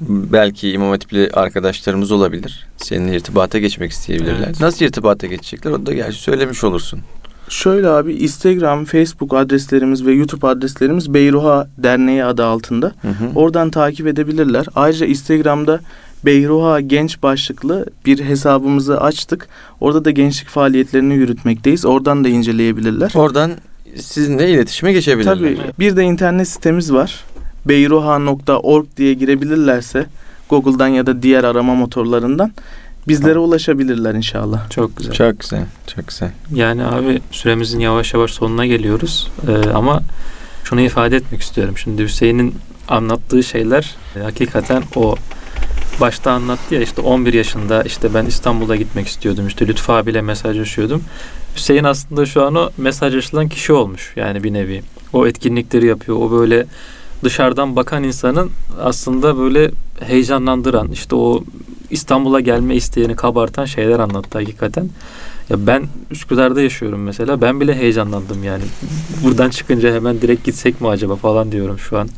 [0.00, 2.66] belki İmam Hatipli arkadaşlarımız olabilir.
[2.76, 4.46] Seninle irtibata geçmek isteyebilirler.
[4.46, 4.60] Evet.
[4.60, 5.70] Nasıl irtibata geçecekler?
[5.70, 7.00] Onu da gerçi söylemiş olursun.
[7.48, 12.86] Şöyle abi Instagram, Facebook adreslerimiz ve YouTube adreslerimiz Beyruha Derneği adı altında.
[13.02, 13.30] Hı hı.
[13.34, 14.66] Oradan takip edebilirler.
[14.74, 15.80] Ayrıca Instagram'da
[16.24, 19.48] Beyruha Genç başlıklı bir hesabımızı açtık.
[19.80, 21.84] Orada da gençlik faaliyetlerini yürütmekteyiz.
[21.84, 23.12] Oradan da inceleyebilirler.
[23.14, 23.52] Oradan
[23.96, 25.34] sizinle iletişime geçebilirler.
[25.34, 27.24] Tabii bir de internet sitemiz var.
[27.66, 30.06] beyruha.org diye girebilirlerse
[30.48, 32.52] Google'dan ya da diğer arama motorlarından
[33.08, 34.70] bizlere ulaşabilirler inşallah.
[34.70, 35.12] Çok güzel.
[35.12, 36.30] Çok güzel, çok güzel.
[36.54, 39.30] Yani abi süremizin yavaş yavaş sonuna geliyoruz.
[39.48, 40.00] Ee, ama
[40.64, 41.78] şunu ifade etmek istiyorum.
[41.78, 42.54] Şimdi Hüseyin'in
[42.88, 45.16] anlattığı şeyler e, hakikaten o
[46.00, 49.46] başta anlattı ya işte 11 yaşında işte ben İstanbul'a gitmek istiyordum.
[49.46, 51.02] İşte Lütfü abiyle mesajlaşıyordum.
[51.56, 54.82] Hüseyin aslında şu an o mesajlaşılan kişi olmuş yani bir nevi.
[55.12, 56.18] O etkinlikleri yapıyor.
[56.18, 56.66] O böyle
[57.24, 61.44] dışarıdan bakan insanın aslında böyle heyecanlandıran işte o
[61.90, 64.88] İstanbul'a gelme isteğini kabartan şeyler anlattı hakikaten.
[65.50, 67.40] Ya ben Üsküdar'da yaşıyorum mesela.
[67.40, 68.62] Ben bile heyecanlandım yani.
[69.24, 72.08] Buradan çıkınca hemen direkt gitsek mi acaba falan diyorum şu an.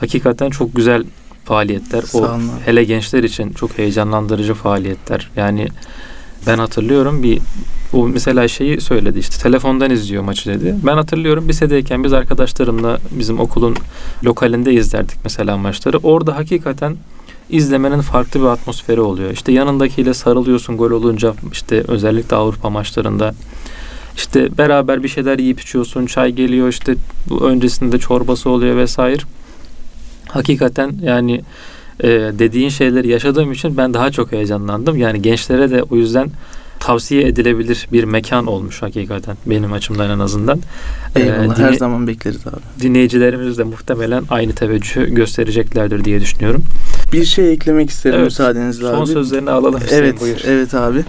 [0.00, 1.04] Hakikaten çok güzel
[1.44, 2.02] faaliyetler.
[2.02, 5.30] Sağ O hele gençler için çok heyecanlandırıcı faaliyetler.
[5.36, 5.68] Yani
[6.46, 7.40] ben hatırlıyorum bir
[7.92, 10.74] o mesela şeyi söyledi işte telefondan izliyor maçı dedi.
[10.82, 13.76] Ben hatırlıyorum lisedeyken biz arkadaşlarımla bizim okulun
[14.24, 15.98] lokalinde izlerdik mesela maçları.
[15.98, 16.96] Orada hakikaten
[17.50, 19.30] izlemenin farklı bir atmosferi oluyor.
[19.30, 23.34] İşte yanındakiyle sarılıyorsun gol olunca işte özellikle Avrupa maçlarında.
[24.16, 26.06] İşte beraber bir şeyler yiyip içiyorsun.
[26.06, 26.94] Çay geliyor işte
[27.40, 29.22] öncesinde çorbası oluyor vesaire.
[30.28, 31.40] Hakikaten yani
[32.00, 34.96] e, dediğin şeyleri yaşadığım için ben daha çok heyecanlandım.
[34.96, 36.30] Yani gençlere de o yüzden
[36.84, 40.60] tavsiye edilebilir bir mekan olmuş hakikaten benim açımdan en azından.
[41.16, 42.56] E, Eyvallah dinle- her zaman bekleriz abi.
[42.82, 46.64] dinleyicilerimiz de muhtemelen aynı teveccühü göstereceklerdir diye düşünüyorum.
[47.12, 48.24] Bir şey eklemek isterim Evet.
[48.24, 48.96] müsaadenizle abi.
[48.96, 50.36] Son sözlerini alalım Hüseyin Evet, buyur.
[50.46, 51.04] evet abi.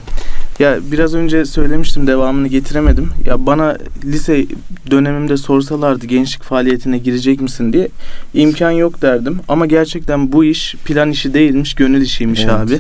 [0.60, 3.10] Ya biraz önce söylemiştim devamını getiremedim.
[3.26, 4.46] Ya bana lise
[4.92, 7.90] dönemimde sorsalardı gençlik faaliyetine girecek misin diye
[8.34, 9.40] imkan yok derdim.
[9.48, 12.54] Ama gerçekten bu iş plan işi değilmiş, gönül işiymiş Evet.
[12.54, 12.80] abi.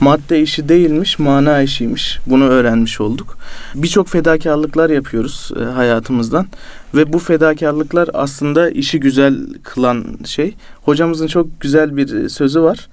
[0.00, 2.18] Madde işi değilmiş, mana işiymiş.
[2.26, 3.38] Bunu öğrenmiş olduk.
[3.74, 6.46] Birçok fedakarlıklar yapıyoruz e, hayatımızdan
[6.94, 10.54] ve bu fedakarlıklar aslında işi güzel kılan şey.
[10.82, 12.88] Hocamızın çok güzel bir sözü var.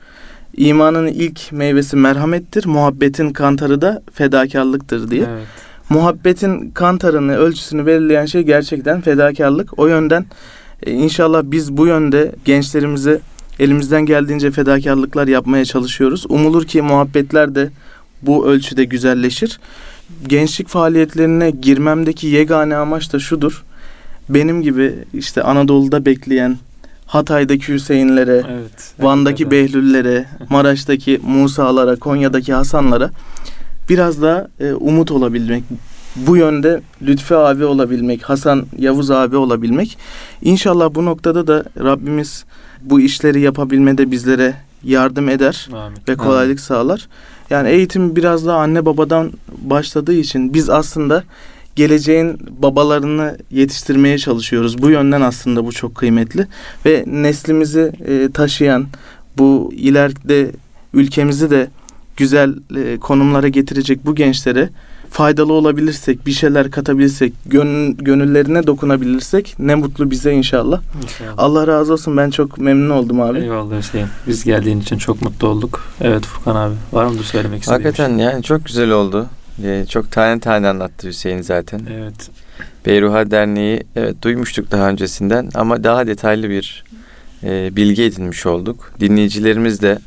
[0.57, 5.25] İmanın ilk meyvesi merhamettir, muhabbetin kantarı da fedakarlıktır diye.
[5.29, 5.47] Evet.
[5.89, 9.79] Muhabbetin kantarını, ölçüsünü belirleyen şey gerçekten fedakarlık.
[9.79, 10.25] O yönden
[10.83, 13.19] e, inşallah biz bu yönde gençlerimize
[13.59, 16.25] elimizden geldiğince fedakarlıklar yapmaya çalışıyoruz.
[16.29, 17.69] Umulur ki muhabbetler de
[18.21, 19.59] bu ölçüde güzelleşir.
[20.27, 23.63] Gençlik faaliyetlerine girmemdeki yegane amaç da şudur.
[24.29, 26.57] Benim gibi işte Anadolu'da bekleyen
[27.05, 28.93] Hatay'daki Hüseyinlere, Evet.
[28.99, 29.51] Van'daki hakikaten.
[29.51, 33.09] Behlüllere, Maraş'taki Musa'lara, Konya'daki Hasanlara
[33.89, 35.63] biraz daha e, umut olabilmek.
[36.15, 39.97] Bu yönde Lütfi abi olabilmek, Hasan Yavuz abi olabilmek.
[40.41, 42.45] İnşallah bu noktada da Rabbimiz
[42.81, 45.97] bu işleri yapabilmede bizlere yardım eder Amin.
[46.07, 47.07] ve kolaylık sağlar.
[47.49, 51.23] Yani eğitim biraz daha anne babadan başladığı için biz aslında
[51.75, 54.81] geleceğin babalarını yetiştirmeye çalışıyoruz.
[54.81, 56.47] Bu yönden aslında bu çok kıymetli
[56.85, 58.87] ve neslimizi e, taşıyan
[59.37, 60.51] bu ileride
[60.93, 61.67] ülkemizi de
[62.17, 64.69] güzel e, konumlara getirecek bu gençlere
[65.09, 70.81] faydalı olabilirsek, bir şeyler katabilirsek, gönül, gönüllerine dokunabilirsek ne mutlu bize inşallah.
[71.03, 71.33] İnşallah.
[71.37, 72.17] Allah razı olsun.
[72.17, 73.39] Ben çok memnun oldum abi.
[73.39, 74.07] Eyvallah Hüseyin.
[74.27, 75.83] Biz geldiğin için çok mutlu olduk.
[76.01, 76.75] Evet Furkan abi.
[76.93, 79.25] Var mıdır söylemek istediğin Hakikaten yani çok güzel oldu.
[79.63, 81.81] Ee, çok tane tane anlattı Hüseyin zaten.
[81.93, 82.29] Evet.
[82.85, 86.83] Beyruha Derneği evet duymuştuk daha öncesinden ama daha detaylı bir
[87.43, 88.93] e, bilgi edinmiş olduk.
[88.99, 89.99] Dinleyicilerimiz de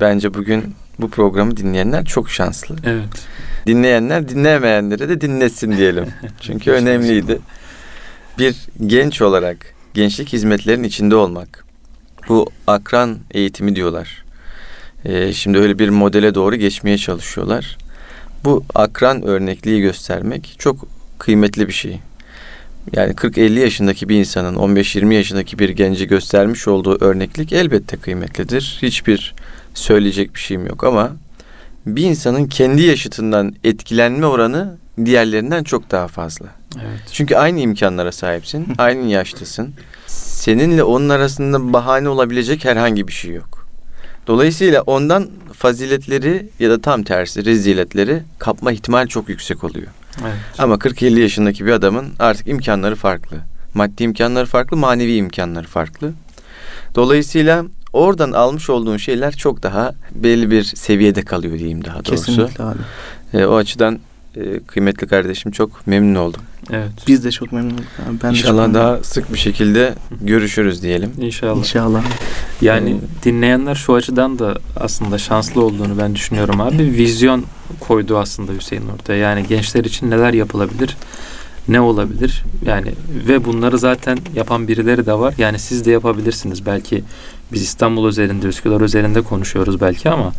[0.00, 2.76] bence bugün bu programı dinleyenler çok şanslı.
[2.84, 3.26] Evet.
[3.66, 6.06] Dinleyenler dinlemeyenlere de dinlesin diyelim.
[6.40, 7.38] Çünkü önemliydi.
[8.38, 8.56] Bir
[8.86, 9.56] genç olarak
[9.94, 11.64] gençlik hizmetlerinin içinde olmak.
[12.28, 14.24] Bu akran eğitimi diyorlar.
[15.04, 17.78] Ee, şimdi öyle bir modele doğru geçmeye çalışıyorlar.
[18.46, 20.76] Bu akran örnekliği göstermek çok
[21.18, 22.00] kıymetli bir şey.
[22.92, 28.78] Yani 40-50 yaşındaki bir insanın 15-20 yaşındaki bir genci göstermiş olduğu örneklik elbette kıymetlidir.
[28.82, 29.34] Hiçbir
[29.74, 31.12] söyleyecek bir şeyim yok ama
[31.86, 36.46] bir insanın kendi yaşıtından etkilenme oranı diğerlerinden çok daha fazla.
[36.76, 37.00] Evet.
[37.12, 39.74] Çünkü aynı imkanlara sahipsin, aynı yaştasın.
[40.06, 43.55] Seninle onun arasında bahane olabilecek herhangi bir şey yok.
[44.26, 49.86] Dolayısıyla ondan faziletleri ya da tam tersi reziletleri kapma ihtimal çok yüksek oluyor.
[50.22, 50.34] Evet.
[50.58, 53.36] Ama 40-50 yaşındaki bir adamın artık imkanları farklı.
[53.74, 56.12] Maddi imkanları farklı, manevi imkanları farklı.
[56.94, 62.26] Dolayısıyla oradan almış olduğun şeyler çok daha belli bir seviyede kalıyor diyeyim daha doğrusu.
[62.26, 62.78] Kesinlikle abi.
[63.34, 63.98] E, o açıdan
[64.36, 66.40] e, kıymetli kardeşim çok memnun oldum.
[66.70, 66.90] Evet.
[67.06, 68.16] Biz de çok memnun olduk abi.
[68.22, 71.12] Ben İnşallah memnun daha sık bir şekilde görüşürüz diyelim.
[71.18, 71.56] İnşallah.
[71.58, 72.02] İnşallah.
[72.60, 76.78] Yani Ee, dinleyenler şu açıdan da aslında şanslı olduğunu ben düşünüyorum abi.
[76.78, 77.44] Vizyon
[77.80, 79.16] koydu aslında Hüseyin ortaya.
[79.18, 80.96] Yani gençler için neler yapılabilir?
[81.68, 82.44] Ne olabilir?
[82.66, 82.92] Yani
[83.28, 85.34] ve bunları zaten yapan birileri de var.
[85.38, 86.66] Yani siz de yapabilirsiniz.
[86.66, 87.04] Belki
[87.52, 90.32] biz İstanbul özelinde, Üsküdar özelinde konuşuyoruz belki ama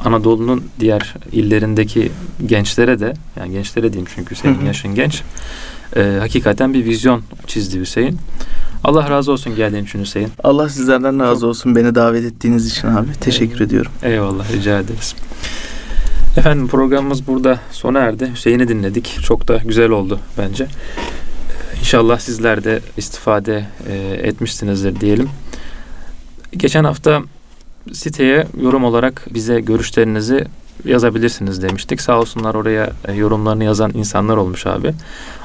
[0.00, 2.12] Anadolu'nun diğer illerindeki
[2.46, 5.22] gençlere de yani gençlere diyeyim çünkü senin yaşın genç.
[5.96, 8.18] E, hakikaten bir vizyon çizdi Hüseyin.
[8.84, 10.28] Allah razı olsun geldiğin için Hüseyin.
[10.44, 13.12] Allah sizlerden razı olsun beni davet ettiğiniz için abi.
[13.20, 13.92] Teşekkür ediyorum.
[14.02, 15.14] Eyvallah rica ederiz.
[16.36, 18.30] Efendim programımız burada sona erdi.
[18.32, 19.18] Hüseyin'i dinledik.
[19.22, 20.64] Çok da güzel oldu bence.
[20.64, 25.28] Ee, İnşallah sizler de istifade e, etmişsinizdir diyelim.
[26.56, 27.22] Geçen hafta
[27.92, 30.44] siteye yorum olarak bize görüşlerinizi
[30.84, 32.00] yazabilirsiniz demiştik.
[32.00, 34.94] Sağ olsunlar oraya e, yorumlarını yazan insanlar olmuş abi.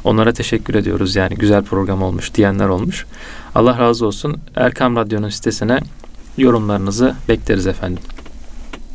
[0.04, 1.16] Onlara teşekkür ediyoruz.
[1.16, 3.06] Yani güzel program olmuş diyenler olmuş.
[3.56, 4.38] Allah razı olsun.
[4.56, 5.80] Erkam Radyo'nun sitesine
[6.38, 8.04] yorumlarınızı bekleriz efendim.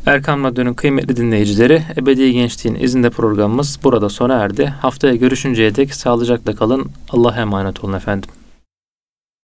[0.05, 4.65] Erkam Radyo'nun kıymetli dinleyicileri, Ebedi Gençliğin izinde programımız burada sona erdi.
[4.65, 6.91] Haftaya görüşünceye dek sağlıcakla kalın.
[7.09, 8.29] Allah'a emanet olun efendim.